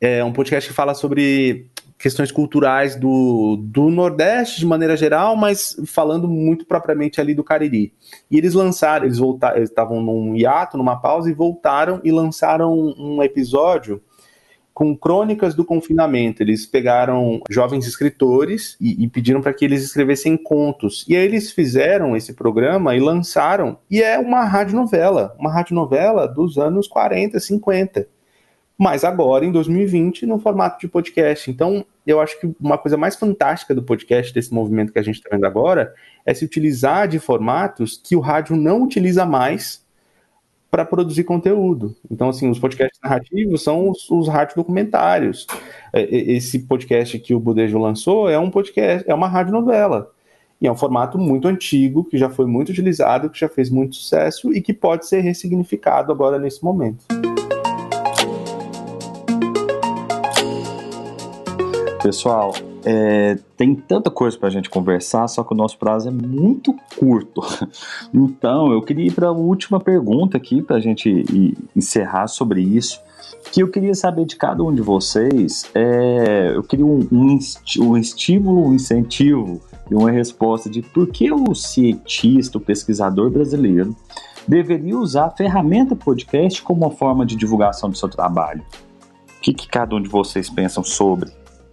É 0.00 0.24
um 0.24 0.32
podcast 0.32 0.70
que 0.70 0.74
fala 0.74 0.94
sobre 0.94 1.70
questões 2.00 2.32
culturais 2.32 2.96
do, 2.96 3.58
do 3.60 3.90
Nordeste 3.90 4.58
de 4.58 4.66
maneira 4.66 4.96
geral, 4.96 5.36
mas 5.36 5.76
falando 5.84 6.26
muito 6.26 6.64
propriamente 6.64 7.20
ali 7.20 7.34
do 7.34 7.44
Cariri. 7.44 7.92
E 8.30 8.38
eles 8.38 8.54
lançaram, 8.54 9.04
eles 9.04 9.18
voltaram, 9.18 9.58
eles 9.58 9.68
estavam 9.68 10.00
num 10.00 10.34
hiato, 10.34 10.78
numa 10.78 10.96
pausa 10.96 11.30
e 11.30 11.34
voltaram 11.34 12.00
e 12.02 12.10
lançaram 12.10 12.72
um 12.74 13.22
episódio 13.22 14.00
com 14.80 14.96
crônicas 14.96 15.54
do 15.54 15.62
confinamento. 15.62 16.42
Eles 16.42 16.64
pegaram 16.64 17.42
jovens 17.50 17.86
escritores 17.86 18.78
e, 18.80 19.04
e 19.04 19.08
pediram 19.08 19.42
para 19.42 19.52
que 19.52 19.62
eles 19.62 19.84
escrevessem 19.84 20.38
contos. 20.38 21.04
E 21.06 21.14
aí 21.14 21.22
eles 21.22 21.52
fizeram 21.52 22.16
esse 22.16 22.32
programa 22.32 22.96
e 22.96 22.98
lançaram. 22.98 23.76
E 23.90 24.02
é 24.02 24.18
uma 24.18 24.42
radionovela, 24.42 25.36
uma 25.38 25.52
radionovela 25.52 26.26
dos 26.26 26.56
anos 26.56 26.88
40, 26.88 27.38
50. 27.38 28.08
Mas 28.78 29.04
agora, 29.04 29.44
em 29.44 29.52
2020, 29.52 30.24
no 30.24 30.38
formato 30.38 30.80
de 30.80 30.88
podcast. 30.88 31.50
Então, 31.50 31.84
eu 32.06 32.18
acho 32.18 32.40
que 32.40 32.50
uma 32.58 32.78
coisa 32.78 32.96
mais 32.96 33.16
fantástica 33.16 33.74
do 33.74 33.82
podcast, 33.82 34.32
desse 34.32 34.54
movimento 34.54 34.94
que 34.94 34.98
a 34.98 35.02
gente 35.02 35.16
está 35.16 35.28
vendo 35.30 35.44
agora, 35.44 35.92
é 36.24 36.32
se 36.32 36.42
utilizar 36.42 37.06
de 37.06 37.18
formatos 37.18 38.00
que 38.02 38.16
o 38.16 38.20
rádio 38.20 38.56
não 38.56 38.84
utiliza 38.84 39.26
mais 39.26 39.84
para 40.70 40.84
produzir 40.84 41.24
conteúdo. 41.24 41.96
Então, 42.10 42.28
assim, 42.28 42.48
os 42.48 42.58
podcasts 42.58 43.00
narrativos 43.02 43.62
são 43.62 43.90
os, 43.90 44.08
os 44.10 44.28
rádio 44.28 44.56
documentários. 44.56 45.46
É, 45.92 46.02
esse 46.02 46.60
podcast 46.60 47.18
que 47.18 47.34
o 47.34 47.40
Budejo 47.40 47.78
lançou 47.78 48.30
é 48.30 48.38
um 48.38 48.50
podcast, 48.50 49.08
é 49.10 49.14
uma 49.14 49.26
rádio 49.26 49.52
novela. 49.52 50.10
E 50.60 50.66
é 50.66 50.72
um 50.72 50.76
formato 50.76 51.18
muito 51.18 51.48
antigo, 51.48 52.04
que 52.04 52.18
já 52.18 52.28
foi 52.28 52.46
muito 52.46 52.68
utilizado, 52.68 53.30
que 53.30 53.40
já 53.40 53.48
fez 53.48 53.70
muito 53.70 53.96
sucesso 53.96 54.52
e 54.52 54.60
que 54.60 54.74
pode 54.74 55.06
ser 55.06 55.20
ressignificado 55.20 56.12
agora 56.12 56.38
nesse 56.38 56.62
momento. 56.62 57.04
Pessoal, 62.02 62.52
é, 62.84 63.38
tem 63.56 63.74
tanta 63.74 64.10
coisa 64.10 64.38
para 64.38 64.48
a 64.48 64.50
gente 64.50 64.70
conversar, 64.70 65.26
só 65.28 65.42
que 65.42 65.52
o 65.52 65.56
nosso 65.56 65.78
prazo 65.78 66.08
é 66.08 66.10
muito 66.10 66.74
curto. 66.98 67.42
Então, 68.12 68.72
eu 68.72 68.82
queria 68.82 69.06
ir 69.06 69.12
para 69.12 69.28
a 69.28 69.32
última 69.32 69.78
pergunta 69.78 70.36
aqui, 70.36 70.62
para 70.62 70.76
a 70.76 70.80
gente 70.80 71.24
encerrar 71.74 72.26
sobre 72.26 72.60
isso. 72.60 73.00
Que 73.52 73.62
eu 73.62 73.70
queria 73.70 73.94
saber 73.94 74.24
de 74.24 74.36
cada 74.36 74.62
um 74.62 74.74
de 74.74 74.82
vocês, 74.82 75.64
é, 75.74 76.52
eu 76.54 76.62
queria 76.62 76.84
um, 76.84 77.06
um, 77.10 77.38
um 77.80 77.96
estímulo, 77.96 78.66
um 78.66 78.74
incentivo 78.74 79.60
e 79.90 79.94
uma 79.94 80.10
resposta 80.10 80.68
de 80.68 80.82
por 80.82 81.08
que 81.08 81.32
o 81.32 81.54
cientista, 81.54 82.58
o 82.58 82.60
pesquisador 82.60 83.30
brasileiro, 83.30 83.94
deveria 84.46 84.96
usar 84.98 85.26
a 85.26 85.30
ferramenta 85.30 85.94
podcast 85.94 86.62
como 86.62 86.84
uma 86.84 86.90
forma 86.90 87.24
de 87.24 87.36
divulgação 87.36 87.90
do 87.90 87.96
seu 87.96 88.08
trabalho. 88.08 88.62
O 89.36 89.40
que, 89.40 89.54
que 89.54 89.68
cada 89.68 89.94
um 89.94 90.02
de 90.02 90.08
vocês 90.08 90.50
pensam 90.50 90.84
sobre? 90.84 91.30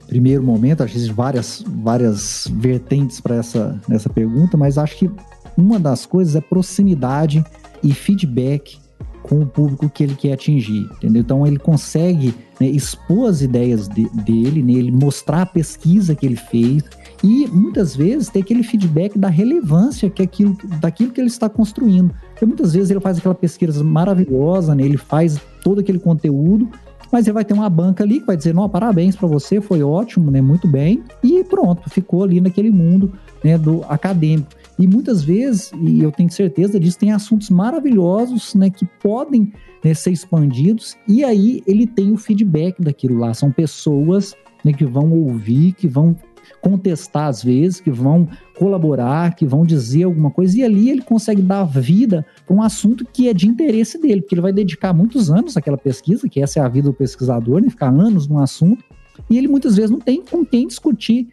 Primeiro 0.08 0.42
momento, 0.42 0.84
acho 0.84 0.94
que 0.94 1.12
várias, 1.12 1.64
várias 1.68 2.48
vertentes 2.54 3.20
para 3.20 3.36
essa, 3.36 3.80
essa 3.90 4.10
pergunta, 4.10 4.56
mas 4.56 4.78
acho 4.78 4.98
que 4.98 5.12
uma 5.58 5.80
das 5.80 6.06
coisas 6.06 6.36
é 6.36 6.42
proximidade 6.42 7.44
e 7.84 7.94
feedback 7.94 8.80
com 9.28 9.42
o 9.42 9.46
público 9.46 9.90
que 9.90 10.04
ele 10.04 10.16
quer 10.16 10.34
atingir, 10.34 10.90
entendeu? 10.98 11.22
Então 11.22 11.46
ele 11.46 11.60
consegue 11.60 12.34
né, 12.60 12.68
expor 12.68 13.30
as 13.30 13.42
ideias 13.42 13.88
de, 13.88 14.08
dele, 14.24 14.64
né, 14.64 14.74
ele 14.74 14.92
mostrar 14.92 15.42
a 15.42 15.46
pesquisa 15.46 16.16
que 16.16 16.26
ele 16.26 16.38
fez 16.38 16.84
e 17.22 17.46
muitas 17.48 17.96
vezes 17.96 18.30
ter 18.30 18.40
aquele 18.40 18.64
feedback 18.64 19.18
da 19.18 19.28
relevância 19.28 20.10
que 20.10 20.24
aquilo, 20.24 20.58
daquilo 20.80 21.12
que 21.12 21.20
ele 21.20 21.28
está 21.28 21.50
construindo. 21.50 22.14
Porque 22.30 22.46
muitas 22.46 22.74
vezes 22.74 22.90
ele 22.90 23.02
faz 23.02 23.18
aquela 23.18 23.36
pesquisa 23.36 23.84
maravilhosa, 23.84 24.74
né, 24.74 24.84
ele 24.84 24.98
faz 24.98 25.38
todo 25.62 25.82
aquele 25.82 26.00
conteúdo 26.00 26.70
mas 27.12 27.26
ele 27.26 27.34
vai 27.34 27.46
ter 27.46 27.54
uma 27.54 27.70
banca 27.70 28.04
ali 28.04 28.20
que 28.20 28.26
vai 28.26 28.38
dizer, 28.38 28.54
não, 28.54 28.68
parabéns 28.70 29.16
para 29.16 29.28
você, 29.28 29.62
foi 29.62 29.82
ótimo, 29.84 30.32
né, 30.32 30.42
muito 30.42 30.68
bem, 30.68 31.04
e 31.24 31.44
pronto, 31.44 31.90
ficou 31.90 32.24
ali 32.24 32.42
naquele 32.42 32.72
mundo 32.72 33.14
né, 33.44 33.58
do 33.58 33.84
acadêmico. 33.88 34.50
E 34.80 34.88
muitas 34.88 35.24
vezes, 35.24 35.72
e 35.82 36.02
eu 36.02 36.12
tenho 36.12 36.32
certeza 36.32 36.80
disso, 36.80 37.00
tem 37.00 37.12
assuntos 37.12 37.50
maravilhosos 37.50 38.54
né, 38.54 38.70
que 38.70 38.86
podem 39.02 39.52
né, 39.84 39.94
ser 39.94 40.12
expandidos, 40.12 40.96
e 41.08 41.24
aí 41.24 41.64
ele 41.66 41.88
tem 41.88 42.12
o 42.12 42.18
feedback 42.18 42.82
daquilo 42.82 43.18
lá. 43.18 43.34
São 43.34 43.52
pessoas 43.52 44.36
né, 44.64 44.72
que 44.72 44.86
vão 44.86 45.12
ouvir, 45.12 45.74
que 45.74 45.88
vão 45.88 46.16
contestar 46.62 47.28
às 47.28 47.44
vezes, 47.44 47.80
que 47.80 47.92
vão 47.92 48.28
colaborar, 48.58 49.36
que 49.36 49.46
vão 49.46 49.66
dizer 49.66 50.04
alguma 50.04 50.32
coisa, 50.32 50.58
e 50.58 50.64
ali 50.64 50.90
ele 50.90 51.02
consegue 51.02 51.42
dar 51.42 51.64
vida 51.64 52.26
para 52.46 52.56
um 52.56 52.62
assunto 52.62 53.06
que 53.06 53.30
é 53.30 53.34
de 53.34 53.48
interesse 53.48 54.00
dele, 54.02 54.22
porque 54.22 54.36
ele 54.36 54.42
vai 54.42 54.54
dedicar 54.54 54.94
muitos 54.94 55.30
anos 55.30 55.56
àquela 55.56 55.78
pesquisa, 55.78 56.28
que 56.28 56.42
essa 56.42 56.60
é 56.60 56.64
a 56.64 56.68
vida 56.68 56.90
do 56.90 56.94
pesquisador, 56.94 57.62
né? 57.62 57.70
ficar 57.70 57.90
anos 57.90 58.28
num 58.28 58.40
assunto, 58.40 58.84
e 59.30 59.38
ele 59.38 59.48
muitas 59.48 59.76
vezes 59.76 59.92
não 59.92 60.00
tem 60.00 60.22
com 60.24 60.46
quem 60.46 60.68
discutir. 60.68 61.30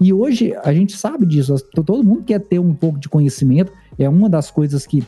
E 0.00 0.12
hoje 0.12 0.54
a 0.62 0.72
gente 0.72 0.96
sabe 0.96 1.24
disso, 1.24 1.56
todo 1.74 2.04
mundo 2.04 2.22
quer 2.24 2.40
ter 2.40 2.58
um 2.58 2.74
pouco 2.74 2.98
de 2.98 3.08
conhecimento, 3.08 3.72
é 3.98 4.08
uma 4.08 4.28
das 4.28 4.50
coisas 4.50 4.86
que 4.86 5.02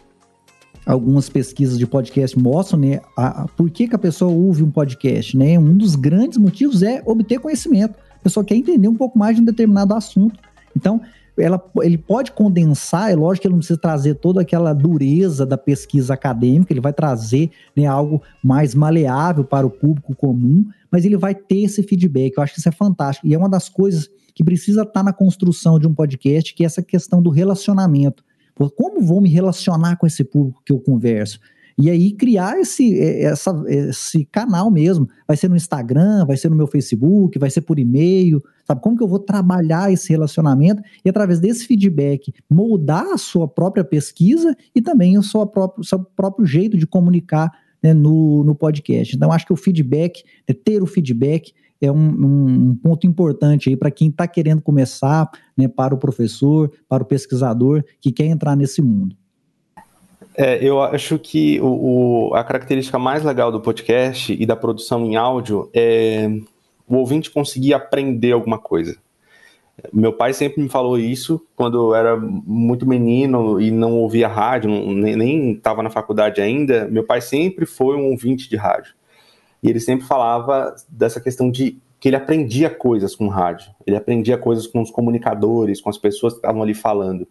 algumas 0.87 1.29
pesquisas 1.29 1.79
de 1.79 1.87
podcast 1.87 2.39
mostram, 2.39 2.81
né, 2.81 3.01
a, 3.15 3.43
a, 3.43 3.49
por 3.49 3.69
que, 3.69 3.87
que 3.87 3.95
a 3.95 3.99
pessoa 3.99 4.33
ouve 4.33 4.63
um 4.63 4.71
podcast, 4.71 5.37
né? 5.37 5.59
Um 5.59 5.77
dos 5.77 5.95
grandes 5.95 6.39
motivos 6.39 6.83
é 6.83 7.03
obter 7.05 7.39
conhecimento 7.39 7.95
a 8.21 8.25
pessoa 8.25 8.45
quer 8.45 8.57
entender 8.57 8.89
um 8.89 8.95
pouco 8.95 9.19
mais 9.19 9.37
de 9.37 9.43
um 9.43 9.45
determinado 9.45 9.95
assunto. 9.95 10.39
Então, 10.77 11.01
ela, 11.37 11.63
ele 11.83 11.97
pode 11.97 12.33
condensar, 12.33 13.11
é 13.11 13.15
lógico 13.15 13.43
que 13.43 13.49
ele 13.49 13.53
não 13.53 13.61
precisa 13.61 13.79
trazer 13.79 14.15
toda 14.15 14.41
aquela 14.41 14.73
dureza 14.73 15.47
da 15.47 15.57
pesquisa 15.57 16.15
acadêmica, 16.15 16.73
ele 16.73 16.81
vai 16.81 16.93
trazer 16.93 17.51
né, 17.77 17.87
algo 17.87 18.21
mais 18.43 18.75
maleável 18.75 19.45
para 19.45 19.67
o 19.67 19.71
público 19.71 20.15
comum, 20.17 20.67
mas 20.91 21.05
ele 21.05 21.17
vai 21.17 21.35
ter 21.35 21.63
esse 21.65 21.83
feedback. 21.83 22.37
Eu 22.37 22.43
acho 22.43 22.55
que 22.55 22.61
isso 22.61 22.69
é 22.69 22.73
fantástico. 22.73 23.27
E 23.27 23.35
é 23.35 23.39
uma 23.39 23.49
das 23.49 23.69
coisas 23.69 24.09
que 24.35 24.43
precisa 24.43 24.83
estar 24.83 25.03
na 25.03 25.13
construção 25.13 25.79
de 25.79 25.87
um 25.87 25.95
podcast, 25.95 26.55
que 26.55 26.63
é 26.63 26.67
essa 26.67 26.83
questão 26.83 27.23
do 27.23 27.31
relacionamento. 27.31 28.25
Como 28.77 29.01
vou 29.01 29.21
me 29.21 29.29
relacionar 29.29 29.97
com 29.97 30.07
esse 30.07 30.25
público 30.25 30.63
que 30.65 30.73
eu 30.73 30.81
converso? 30.81 31.39
E 31.79 31.89
aí 31.89 32.11
criar 32.13 32.59
esse, 32.59 32.99
é, 32.99 33.23
essa, 33.23 33.63
esse 33.69 34.25
canal 34.25 34.69
mesmo. 34.69 35.09
Vai 35.27 35.37
ser 35.37 35.49
no 35.49 35.55
Instagram, 35.55 36.27
vai 36.27 36.37
ser 36.37 36.49
no 36.51 36.57
meu 36.57 36.67
Facebook, 36.67 37.39
vai 37.39 37.51
ser 37.51 37.61
por 37.61 37.79
e-mail, 37.79 38.43
sabe? 38.67 38.81
Como 38.81 38.97
que 38.97 39.03
eu 39.03 39.09
vou 39.09 39.21
trabalhar 39.21 39.93
esse 39.93 40.11
relacionamento 40.11 40.83
e 41.05 41.09
através 41.09 41.39
desse 41.39 41.67
feedback 41.67 42.35
moldar 42.51 43.07
a 43.13 43.19
sua 43.19 43.47
própria 43.47 43.85
pesquisa 43.85 44.57
e 44.75 44.83
também 44.83 45.17
o 45.17 45.23
seu 45.23 45.47
próprio, 45.47 45.85
seu 45.85 46.01
próprio 46.01 46.45
jeito 46.45 46.77
de 46.77 46.87
comunicar 46.87 47.53
né, 47.81 47.95
no, 47.95 48.43
no 48.43 48.55
podcast. 48.55 49.15
Então, 49.15 49.31
acho 49.31 49.47
que 49.47 49.53
o 49.53 49.57
feedback, 49.57 50.25
né, 50.49 50.55
ter 50.55 50.83
o 50.83 50.87
feedback 50.87 51.53
é 51.81 51.93
um, 51.93 52.71
um, 52.71 52.75
ponto 52.75 53.07
importante 53.07 53.69
aí 53.69 53.77
para 53.77 53.91
quem 53.91 54.09
está 54.09 54.27
querendo 54.27 54.61
começar, 54.61 55.31
né, 55.57 55.69
para 55.69 55.95
o 55.95 55.99
professor, 55.99 56.73
para 56.89 57.03
o 57.05 57.07
pesquisador 57.07 57.85
que 58.01 58.11
quer 58.11 58.27
entrar 58.27 58.57
nesse 58.57 58.83
mundo. 58.83 59.17
É, 60.41 60.65
eu 60.65 60.81
acho 60.81 61.19
que 61.19 61.61
o, 61.61 62.29
o, 62.29 62.35
a 62.37 62.45
característica 62.45 62.97
mais 62.97 63.25
legal 63.25 63.51
do 63.51 63.61
podcast 63.61 64.33
e 64.33 64.47
da 64.47 64.55
produção 64.55 65.05
em 65.05 65.17
áudio 65.17 65.69
é 65.75 66.31
o 66.87 66.95
ouvinte 66.95 67.29
conseguir 67.29 67.75
aprender 67.75 68.31
alguma 68.31 68.57
coisa. 68.57 68.97
Meu 69.93 70.13
pai 70.13 70.33
sempre 70.33 70.63
me 70.63 70.69
falou 70.69 70.97
isso 70.97 71.45
quando 71.57 71.89
eu 71.89 71.95
era 71.95 72.17
muito 72.17 72.87
menino 72.87 73.61
e 73.61 73.73
não 73.73 73.97
ouvia 73.97 74.29
rádio, 74.29 74.71
nem 74.71 75.55
estava 75.55 75.83
na 75.83 75.91
faculdade 75.91 76.41
ainda. 76.41 76.87
Meu 76.87 77.03
pai 77.03 77.21
sempre 77.21 77.67
foi 77.67 77.97
um 77.97 78.11
ouvinte 78.11 78.49
de 78.49 78.55
rádio. 78.55 78.95
E 79.61 79.69
ele 79.69 79.81
sempre 79.81 80.07
falava 80.07 80.73
dessa 80.89 81.21
questão 81.21 81.51
de 81.51 81.81
que 81.99 82.09
ele 82.09 82.17
aprendia 82.17 82.71
coisas 82.71 83.17
com 83.17 83.27
rádio. 83.27 83.73
Ele 83.85 83.97
aprendia 83.97 84.39
coisas 84.39 84.69
com 84.69 84.81
os 84.81 84.91
comunicadores, 84.91 85.81
com 85.81 85.91
as 85.91 85.99
pessoas 85.99 86.35
que 86.35 86.39
estavam 86.39 86.63
ali 86.63 86.75
falando. 86.75 87.27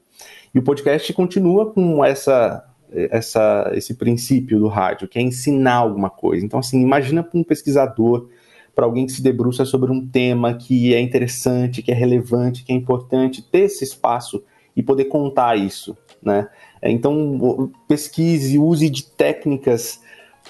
E 0.54 0.60
o 0.60 0.62
podcast 0.62 1.14
continua 1.14 1.72
com 1.72 2.04
essa 2.04 2.66
essa, 2.92 3.72
esse 3.74 3.94
princípio 3.96 4.60
do 4.60 4.68
rádio, 4.68 5.08
que 5.08 5.20
é 5.20 5.22
ensinar 5.22 5.76
alguma 5.76 6.10
coisa. 6.10 6.46
Então, 6.46 6.60
assim, 6.60 6.82
imagina 6.82 7.24
para 7.24 7.40
um 7.40 7.44
pesquisador, 7.44 8.30
para 8.74 8.86
alguém 8.86 9.06
que 9.06 9.12
se 9.12 9.22
debruça 9.22 9.66
sobre 9.66 9.92
um 9.92 10.06
tema 10.06 10.54
que 10.54 10.94
é 10.94 11.00
interessante, 11.00 11.82
que 11.82 11.92
é 11.92 11.96
relevante, 11.96 12.64
que 12.64 12.72
é 12.72 12.76
importante, 12.76 13.42
ter 13.42 13.62
esse 13.62 13.84
espaço 13.84 14.44
e 14.76 14.84
poder 14.84 15.06
contar 15.06 15.58
isso, 15.58 15.98
né? 16.22 16.48
Então, 16.84 17.72
pesquise, 17.88 18.60
use 18.60 18.90
de 18.90 19.04
técnicas 19.04 20.00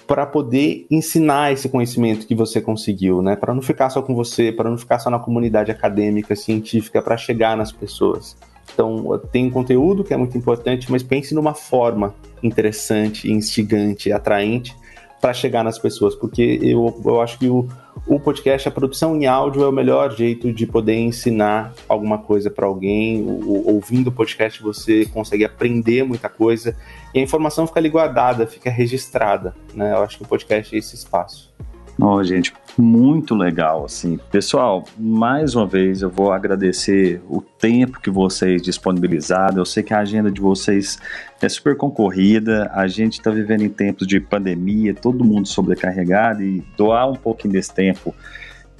para 0.06 0.26
poder 0.26 0.86
ensinar 0.92 1.54
esse 1.54 1.70
conhecimento 1.70 2.28
que 2.28 2.36
você 2.36 2.62
conseguiu, 2.62 3.22
né? 3.22 3.36
Para 3.36 3.54
não 3.54 3.62
ficar 3.62 3.90
só 3.90 4.02
com 4.02 4.14
você, 4.14 4.52
para 4.52 4.70
não 4.70 4.78
ficar 4.78 5.00
só 5.00 5.10
na 5.10 5.20
comunidade 5.20 5.72
acadêmica, 5.72 6.36
científica, 6.36 7.02
para 7.02 7.16
chegar 7.16 7.56
nas 7.56 7.72
pessoas. 7.72 8.36
Então, 8.74 9.20
tem 9.32 9.50
conteúdo 9.50 10.04
que 10.04 10.14
é 10.14 10.18
muito 10.18 10.38
importante, 10.38 10.92
mas 10.92 11.02
pense 11.02 11.34
numa 11.34 11.54
forma 11.54 12.14
interessante, 12.44 13.32
instigante, 13.32 14.12
atraente 14.12 14.76
para 15.20 15.34
chegar 15.34 15.64
nas 15.64 15.80
pessoas, 15.80 16.16
porque 16.16 16.60
eu, 16.62 17.02
eu 17.04 17.22
acho 17.22 17.40
que 17.40 17.50
o, 17.50 17.68
o 18.06 18.20
podcast, 18.20 18.68
a 18.68 18.72
produção 18.72 19.16
em 19.16 19.26
áudio 19.26 19.64
é 19.64 19.68
o 19.68 19.72
melhor 19.72 20.16
jeito 20.16 20.54
de 20.54 20.66
poder 20.68 20.96
ensinar 20.96 21.74
alguma 21.90 22.20
coisa 22.20 22.52
para 22.52 22.68
alguém. 22.68 23.24
O, 23.24 23.74
ouvindo 23.74 24.08
o 24.08 24.12
podcast, 24.12 24.62
você 24.62 25.06
consegue 25.08 25.44
aprender 25.44 26.04
muita 26.04 26.30
coisa 26.30 26.76
e 27.14 27.20
a 27.20 27.22
informação 27.22 27.66
fica 27.66 27.80
ali 27.80 27.90
guardada, 27.90 28.46
fica 28.46 28.70
registrada. 28.70 29.56
Né? 29.74 29.92
Eu 29.92 30.04
acho 30.04 30.18
que 30.18 30.24
o 30.24 30.28
podcast 30.28 30.76
é 30.76 30.78
esse 30.78 30.96
espaço. 30.96 31.52
Oh, 32.00 32.24
gente, 32.24 32.54
muito 32.78 33.34
legal, 33.34 33.86
assim. 33.86 34.20
Pessoal, 34.32 34.84
mais 34.96 35.56
uma 35.56 35.66
vez 35.66 36.04
eu 36.04 36.12
vou 36.12 36.32
agradecer 36.32 37.20
o 37.28 37.42
tempo 37.42 38.00
que 38.00 38.12
vocês 38.12 38.62
disponibilizaram. 38.62 39.58
Eu 39.58 39.66
sei 39.66 39.82
que 39.82 39.96
a 39.96 40.00
agenda 40.00 40.30
de 40.30 40.40
vocês 40.40 41.00
é 41.42 41.50
super 41.50 41.76
concorrida. 41.76 42.70
A 42.72 42.88
gente 42.88 43.14
está 43.14 43.32
vivendo 43.32 43.64
em 43.64 43.70
tempos 43.70 44.06
de 44.06 44.20
pandemia, 44.20 44.94
todo 44.94 45.26
mundo 45.26 45.48
sobrecarregado 45.48 46.44
e 46.44 46.64
doar 46.78 47.10
um 47.10 47.16
pouquinho 47.16 47.54
desse 47.54 47.74
tempo 47.74 48.14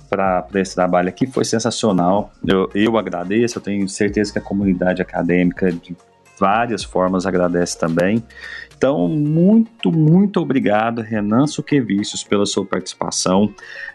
para 0.08 0.48
esse 0.54 0.76
trabalho 0.76 1.10
aqui 1.10 1.26
foi 1.26 1.44
sensacional. 1.44 2.32
Eu, 2.46 2.70
eu 2.76 2.98
agradeço, 3.00 3.58
eu 3.58 3.64
tenho 3.64 3.90
certeza 3.90 4.32
que 4.32 4.38
a 4.38 4.42
comunidade 4.44 5.02
acadêmica 5.02 5.72
de 5.72 5.98
várias 6.40 6.84
formas 6.84 7.26
agradece 7.26 7.78
também. 7.80 8.24
Então, 8.78 9.08
muito, 9.08 9.92
muito 9.92 10.40
obrigado, 10.40 11.02
Renan 11.02 11.48
Suquevicius, 11.48 12.24
pela 12.24 12.46
sua 12.46 12.64
participação. 12.64 13.52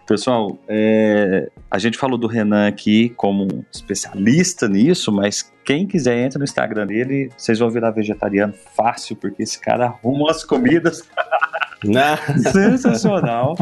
Pessoal, 0.09 0.59
é, 0.67 1.49
a 1.71 1.79
gente 1.79 1.97
falou 1.97 2.19
do 2.19 2.27
Renan 2.27 2.67
aqui 2.67 3.11
como 3.11 3.65
especialista 3.73 4.69
nisso, 4.69 5.13
mas 5.13 5.53
quem 5.65 5.87
quiser 5.87 6.19
entra 6.19 6.39
no 6.41 6.45
Instagram 6.45 6.89
dele, 6.89 7.31
vocês 7.37 7.61
vão 7.61 7.71
virar 7.71 7.93
vegetariano 7.93 8.53
fácil, 8.75 9.15
porque 9.15 9.45
esse 9.45 9.61
cara 9.61 9.87
arruma 9.87 10.31
as 10.31 10.45
comidas. 10.45 11.09
Né? 11.85 12.17
Sensacional. 12.53 13.57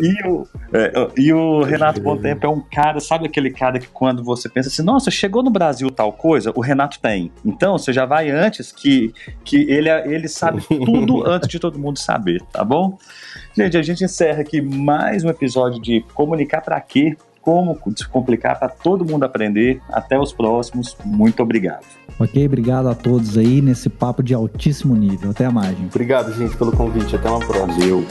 E 0.00 0.28
o, 0.28 0.46
é, 0.72 1.08
e 1.16 1.32
o 1.32 1.62
Renato 1.62 2.00
Tempo 2.18 2.46
é 2.46 2.48
um 2.48 2.60
cara, 2.60 3.00
sabe 3.00 3.26
aquele 3.26 3.50
cara 3.50 3.78
que 3.78 3.88
quando 3.88 4.22
você 4.22 4.48
pensa 4.48 4.68
assim, 4.68 4.82
nossa, 4.82 5.10
chegou 5.10 5.42
no 5.42 5.50
Brasil 5.50 5.90
tal 5.90 6.12
coisa, 6.12 6.52
o 6.54 6.60
Renato 6.60 6.98
tem. 7.00 7.30
Então 7.44 7.76
você 7.76 7.92
já 7.92 8.06
vai 8.06 8.30
antes 8.30 8.72
que, 8.72 9.12
que 9.44 9.70
ele, 9.70 9.88
ele 9.90 10.28
sabe 10.28 10.62
tudo 10.62 11.26
antes 11.26 11.48
de 11.48 11.58
todo 11.58 11.78
mundo 11.78 11.98
saber, 11.98 12.42
tá 12.52 12.64
bom? 12.64 12.98
Gente, 13.56 13.76
a 13.76 13.82
gente 13.82 14.04
encerra 14.04 14.40
aqui 14.40 14.60
mais 14.60 15.24
um 15.24 15.28
episódio 15.28 15.80
de 15.80 16.00
Comunicar 16.14 16.62
para 16.62 16.80
Quê? 16.80 17.16
como 17.40 17.78
descomplicar 17.86 18.58
para 18.58 18.68
todo 18.68 19.04
mundo 19.04 19.24
aprender. 19.24 19.80
Até 19.88 20.18
os 20.18 20.32
próximos. 20.32 20.96
Muito 21.04 21.42
obrigado. 21.42 21.84
Ok, 22.18 22.44
obrigado 22.44 22.88
a 22.88 22.94
todos 22.94 23.38
aí 23.38 23.62
nesse 23.62 23.88
papo 23.88 24.22
de 24.22 24.34
altíssimo 24.34 24.94
nível. 24.94 25.30
Até 25.30 25.48
mais. 25.48 25.76
Gente. 25.76 25.88
Obrigado, 25.88 26.32
gente, 26.34 26.56
pelo 26.56 26.72
convite. 26.72 27.16
Até 27.16 27.28
uma 27.28 27.40
próxima. 27.40 27.72
Valeu. 27.72 28.06